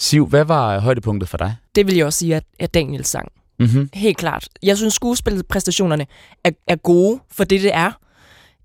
Siv, 0.00 0.26
hvad 0.26 0.44
var 0.44 0.78
højdepunktet 0.78 1.28
for 1.28 1.36
dig? 1.36 1.56
Det 1.74 1.86
vil 1.86 1.96
jeg 1.96 2.06
også 2.06 2.18
sige, 2.18 2.36
at, 2.36 2.44
at 2.58 2.74
Daniel 2.74 3.04
sang. 3.04 3.32
Mm-hmm. 3.58 3.90
Helt 3.94 4.16
klart. 4.16 4.48
Jeg 4.62 4.76
synes, 4.76 4.94
skuespilpræstationerne 4.94 6.06
er, 6.44 6.50
er 6.66 6.76
gode 6.76 7.20
for 7.30 7.44
det, 7.44 7.62
det 7.62 7.74
er. 7.74 7.92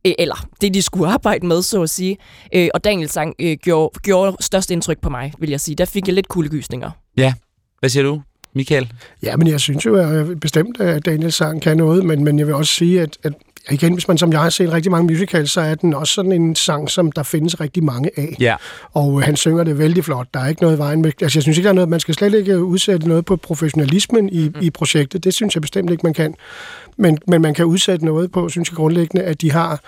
Eller 0.03 0.47
det, 0.61 0.73
de 0.73 0.81
skulle 0.81 1.07
arbejde 1.13 1.45
med, 1.45 1.61
så 1.61 1.81
at 1.81 1.89
sige. 1.89 2.17
Og 2.73 2.83
Daniel 2.83 3.09
sang 3.09 3.35
øh, 3.39 3.57
gjorde, 3.61 3.99
gjorde 3.99 4.37
størst 4.39 4.71
indtryk 4.71 5.01
på 5.01 5.09
mig, 5.09 5.33
vil 5.39 5.49
jeg 5.49 5.59
sige. 5.59 5.75
Der 5.75 5.85
fik 5.85 6.07
jeg 6.07 6.15
lidt 6.15 6.27
kuldegysninger. 6.27 6.91
Ja, 7.17 7.33
hvad 7.83 7.89
siger 7.89 8.03
du, 8.03 8.21
Michael? 8.53 8.93
Ja, 9.23 9.37
men 9.37 9.47
jeg 9.47 9.59
synes 9.59 9.85
jo 9.85 9.95
at 9.95 10.39
bestemt, 10.39 10.79
at 10.79 11.05
Daniels 11.05 11.35
sang 11.35 11.61
kan 11.61 11.77
noget, 11.77 12.05
men, 12.05 12.23
men 12.23 12.39
jeg 12.39 12.47
vil 12.47 12.55
også 12.55 12.73
sige, 12.73 13.01
at, 13.01 13.17
at 13.23 13.33
igen, 13.71 13.93
hvis 13.93 14.07
man 14.07 14.17
som 14.17 14.31
jeg 14.31 14.41
har 14.41 14.49
set 14.49 14.71
rigtig 14.71 14.91
mange 14.91 15.07
musicals, 15.13 15.51
så 15.51 15.61
er 15.61 15.75
den 15.75 15.93
også 15.93 16.13
sådan 16.13 16.31
en 16.31 16.55
sang, 16.55 16.89
som 16.89 17.11
der 17.11 17.23
findes 17.23 17.61
rigtig 17.61 17.83
mange 17.83 18.09
af. 18.17 18.35
Ja. 18.39 18.55
Og 18.91 19.19
øh, 19.19 19.25
han 19.25 19.35
synger 19.35 19.63
det 19.63 19.77
vældig 19.77 20.05
flot. 20.05 20.27
Der 20.33 20.39
er 20.39 20.47
ikke 20.47 20.61
noget 20.61 20.75
i 20.75 20.79
vejen 20.79 21.01
med... 21.01 21.11
Altså, 21.21 21.37
jeg 21.37 21.43
synes 21.43 21.57
ikke, 21.57 21.65
der 21.65 21.71
er 21.71 21.75
noget... 21.75 21.89
Man 21.89 21.99
skal 21.99 22.13
slet 22.13 22.33
ikke 22.33 22.63
udsætte 22.63 23.07
noget 23.07 23.25
på 23.25 23.35
professionalismen 23.35 24.29
i, 24.29 24.47
mm. 24.47 24.55
i 24.61 24.69
projektet. 24.69 25.23
Det 25.23 25.33
synes 25.33 25.55
jeg 25.55 25.61
bestemt 25.61 25.91
ikke, 25.91 26.01
man 26.03 26.13
kan. 26.13 26.35
Men, 26.97 27.17
men 27.27 27.41
man 27.41 27.53
kan 27.53 27.65
udsætte 27.65 28.05
noget 28.05 28.31
på, 28.31 28.49
synes 28.49 28.69
jeg 28.69 28.75
grundlæggende, 28.75 29.25
at 29.25 29.41
de 29.41 29.51
har, 29.51 29.81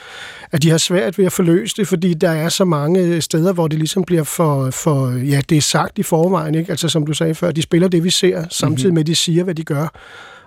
at 0.52 0.64
de 0.64 0.70
har 0.70 0.78
svært 0.78 1.18
ved 1.18 1.26
at 1.26 1.32
forløse 1.32 1.76
det, 1.78 1.88
fordi 1.88 2.14
der 2.14 2.30
er 2.30 2.50
så 2.50 2.66
mange 2.66 3.22
steder, 3.22 3.54
hvor 3.54 3.68
det 3.68 3.80
ligesom 3.80 4.04
bliver 4.04 4.24
for, 4.24 4.70
for 4.72 5.12
ja, 5.12 5.42
det 5.50 5.58
er 5.58 5.62
sagt 5.62 5.98
i 6.00 6.04
forvejen, 6.04 6.56
ikke? 6.56 6.72
Altså 6.72 6.90
som 6.90 7.06
du 7.06 7.14
sagde 7.14 7.36
før, 7.36 7.52
de 7.52 7.62
spiller 7.62 7.88
det, 7.88 8.04
vi 8.04 8.10
ser, 8.10 8.46
samtidig 8.50 8.94
med, 8.94 9.02
at 9.02 9.08
de 9.08 9.16
siger, 9.16 9.44
hvad 9.44 9.56
de 9.56 9.64
gør. 9.64 9.88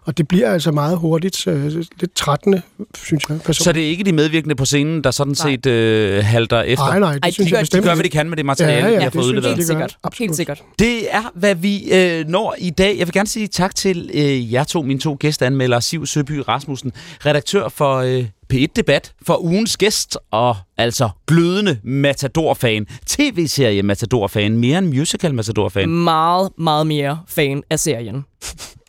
Og 0.09 0.19
det 0.19 0.29
bliver 0.29 0.53
altså 0.53 0.73
meget 0.73 0.99
hurtigt, 0.99 1.47
øh, 1.47 1.65
lidt 2.01 2.15
trættende, 2.15 2.63
synes 3.05 3.25
jeg. 3.29 3.37
Personligt. 3.41 3.65
Så 3.65 3.73
det 3.73 3.83
er 3.85 3.89
ikke 3.89 4.05
de 4.05 4.13
medvirkende 4.13 4.55
på 4.55 4.65
scenen, 4.65 5.05
der 5.05 5.11
sådan 5.11 5.35
set 5.35 5.67
øh, 5.67 6.25
halter 6.25 6.63
efter? 6.63 6.85
Nej, 6.87 6.99
nej, 6.99 7.13
det 7.15 7.25
Ej, 7.25 7.31
synes 7.31 7.47
de 7.47 7.51
gør- 7.51 7.57
jeg 7.59 7.63
bestemt 7.63 7.83
De 7.83 7.87
gør, 7.87 7.93
ikke. 7.93 7.97
hvad 7.97 8.05
de 8.05 8.09
kan 8.11 8.29
med 8.29 8.37
det 8.37 8.47
materiale, 8.47 8.87
Ja, 8.87 8.93
ja, 8.93 8.97
de 8.97 9.03
har 9.03 9.11
det 9.11 9.13
fået 9.13 9.23
jeg, 9.25 9.29
udleveret. 9.31 9.55
Helt 9.57 9.67
sikkert. 9.67 9.97
Absolut. 10.05 10.29
Helt 10.29 10.37
sikkert. 10.37 10.63
Det 10.79 11.15
er, 11.15 11.23
hvad 11.35 11.55
vi 11.55 11.93
øh, 11.93 12.27
når 12.29 12.55
i 12.59 12.71
dag. 12.71 12.99
Jeg 12.99 13.07
vil 13.07 13.13
gerne 13.13 13.29
sige 13.29 13.47
tak 13.47 13.75
til 13.75 14.11
øh, 14.15 14.53
jer 14.53 14.65
to, 14.65 14.83
mine 14.83 15.01
to 15.01 15.17
gæsteanmeldere, 15.21 15.83
Siv 15.83 16.07
Søby 16.07 16.33
Rasmussen, 16.49 16.93
redaktør 17.27 17.69
for 17.69 17.97
øh, 17.97 18.25
P1 18.55 18.67
Debat, 18.77 19.13
for 19.27 19.43
ugens 19.45 19.77
gæst, 19.77 20.19
og 20.31 20.57
altså 20.79 21.09
glødende 21.27 21.79
Matador-fan, 21.85 22.87
tv-serie 23.07 23.83
Matador-fan, 23.83 24.57
mere 24.59 24.79
end 24.79 24.87
musical 24.87 25.35
Matador-fan. 25.35 25.89
Meget, 25.89 26.51
meget 26.59 26.87
mere 26.87 27.19
fan 27.29 27.63
af 27.71 27.79
serien. 27.79 28.25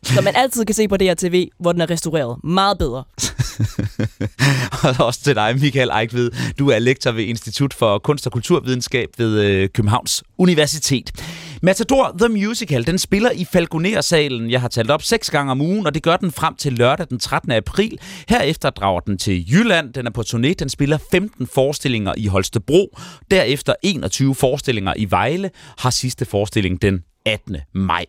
Som 0.03 0.23
man 0.23 0.35
altid 0.35 0.65
kan 0.65 0.75
se 0.75 0.87
på 0.87 0.97
DRTV, 0.97 1.47
hvor 1.59 1.71
den 1.71 1.81
er 1.81 1.89
restaureret. 1.89 2.37
Meget 2.43 2.77
bedre. 2.77 3.03
Og 4.83 5.05
også 5.05 5.21
til 5.23 5.35
dig, 5.35 5.57
Michael 5.61 5.89
Eichved. 5.99 6.31
Du 6.59 6.69
er 6.69 6.79
lektor 6.79 7.11
ved 7.11 7.23
Institut 7.23 7.73
for 7.73 7.97
Kunst 7.97 8.25
og 8.25 8.31
Kulturvidenskab 8.31 9.09
ved 9.17 9.41
øh, 9.41 9.69
Københavns 9.69 10.23
Universitet. 10.37 11.11
Matador 11.61 12.15
The 12.19 12.29
Musical, 12.29 12.87
den 12.87 12.97
spiller 12.97 13.31
i 13.31 13.45
Falconer-salen. 13.45 14.51
Jeg 14.51 14.61
har 14.61 14.67
talt 14.67 14.91
op 14.91 15.03
seks 15.03 15.29
gange 15.29 15.51
om 15.51 15.61
ugen, 15.61 15.85
og 15.85 15.93
det 15.93 16.03
gør 16.03 16.17
den 16.17 16.31
frem 16.31 16.55
til 16.55 16.73
lørdag 16.73 17.07
den 17.09 17.19
13. 17.19 17.51
april. 17.51 17.99
Herefter 18.29 18.69
drager 18.69 18.99
den 18.99 19.17
til 19.17 19.51
Jylland. 19.51 19.93
Den 19.93 20.07
er 20.07 20.11
på 20.11 20.21
turné. 20.27 20.53
Den 20.53 20.69
spiller 20.69 20.97
15 21.11 21.47
forestillinger 21.47 22.13
i 22.17 22.27
Holstebro. 22.27 22.97
Derefter 23.31 23.73
21 23.83 24.35
forestillinger 24.35 24.93
i 24.97 25.11
Vejle. 25.11 25.49
Har 25.77 25.89
sidste 25.89 26.25
forestilling 26.25 26.81
den 26.81 27.03
18. 27.25 27.57
maj. 27.73 28.05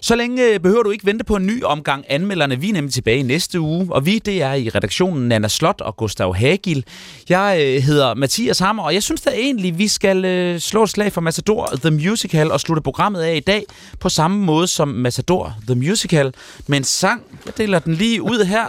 Så 0.00 0.16
længe 0.16 0.48
øh, 0.48 0.60
behøver 0.60 0.82
du 0.82 0.90
ikke 0.90 1.06
vente 1.06 1.24
på 1.24 1.36
en 1.36 1.46
ny 1.46 1.64
omgang 1.64 2.04
anmelderne. 2.08 2.60
Vi 2.60 2.68
er 2.68 2.72
nemlig 2.72 2.94
tilbage 2.94 3.18
i 3.18 3.22
næste 3.22 3.60
uge, 3.60 3.86
og 3.90 4.06
vi 4.06 4.18
det 4.18 4.42
er 4.42 4.52
i 4.52 4.68
redaktionen 4.68 5.28
Nana 5.28 5.48
Slot 5.48 5.80
og 5.80 5.96
Gustav 5.96 6.34
Hagil. 6.34 6.84
Jeg 7.28 7.58
øh, 7.60 7.82
hedder 7.82 8.14
Mathias 8.14 8.58
Hammer, 8.58 8.82
og 8.82 8.94
jeg 8.94 9.02
synes 9.02 9.20
da 9.20 9.30
egentlig, 9.30 9.78
vi 9.78 9.88
skal 9.88 10.24
øh, 10.24 10.60
slå 10.60 10.82
et 10.82 10.90
slag 10.90 11.12
for 11.12 11.20
Matador 11.20 11.72
The 11.80 11.90
Musical 11.90 12.50
og 12.50 12.60
slutte 12.60 12.82
programmet 12.82 13.20
af 13.20 13.36
i 13.36 13.40
dag 13.40 13.64
på 14.00 14.08
samme 14.08 14.44
måde 14.44 14.66
som 14.66 14.88
Matador 14.88 15.54
The 15.66 15.74
Musical 15.74 16.34
med 16.66 16.78
en 16.78 16.84
sang. 16.84 17.22
Jeg 17.46 17.58
deler 17.58 17.78
den 17.78 17.94
lige 17.94 18.22
ud 18.22 18.44
her. 18.44 18.66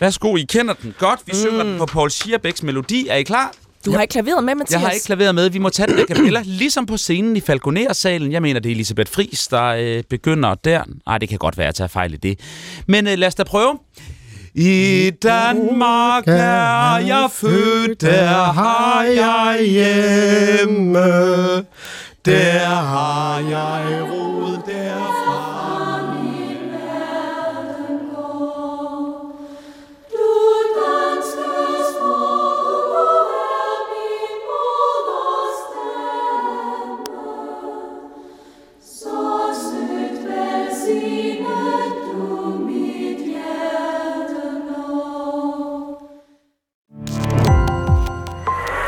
Værsgo, 0.00 0.36
I 0.36 0.42
kender 0.42 0.74
den 0.74 0.94
godt. 0.98 1.20
Vi 1.26 1.34
synger 1.34 1.62
den 1.62 1.78
på 1.78 1.86
Paul 1.86 2.10
Schierbecks 2.10 2.62
melodi. 2.62 3.08
Er 3.08 3.16
I 3.16 3.22
klar? 3.22 3.52
Du 3.84 3.92
har 3.92 4.02
ikke 4.02 4.12
klaveret 4.12 4.44
med, 4.44 4.54
Mathias. 4.54 4.72
Jeg 4.72 4.80
har 4.80 4.90
ikke 4.90 5.06
klaveret 5.06 5.34
med. 5.34 5.50
Vi 5.50 5.58
må 5.58 5.68
tage 5.68 5.86
den 5.86 5.98
a 5.98 6.02
cappella, 6.02 6.42
ligesom 6.62 6.86
på 6.86 6.96
scenen 6.96 7.36
i 7.36 7.40
Falconer-salen. 7.40 8.32
Jeg 8.32 8.42
mener, 8.42 8.60
det 8.60 8.70
er 8.70 8.74
Elisabeth 8.74 9.12
Friis, 9.12 9.48
der 9.48 9.64
øh, 9.64 10.02
begynder 10.10 10.54
der. 10.54 10.82
Nej, 11.06 11.18
det 11.18 11.28
kan 11.28 11.38
godt 11.38 11.58
være, 11.58 11.64
at 11.66 11.68
jeg 11.68 11.74
tager 11.74 11.88
fejl 11.88 12.14
i 12.14 12.16
det. 12.16 12.40
Men 12.86 13.06
øh, 13.06 13.18
lad 13.18 13.28
os 13.28 13.34
da 13.34 13.42
prøve. 13.44 13.78
I 14.54 15.10
Danmark 15.22 16.24
er 16.26 16.96
jeg 16.96 17.28
født, 17.32 18.00
der 18.00 18.26
har 18.52 19.02
jeg 19.02 19.58
hjemme. 19.66 20.94
Der 22.24 22.58
har 22.64 23.38
jeg 23.38 24.02
rod 24.02 24.53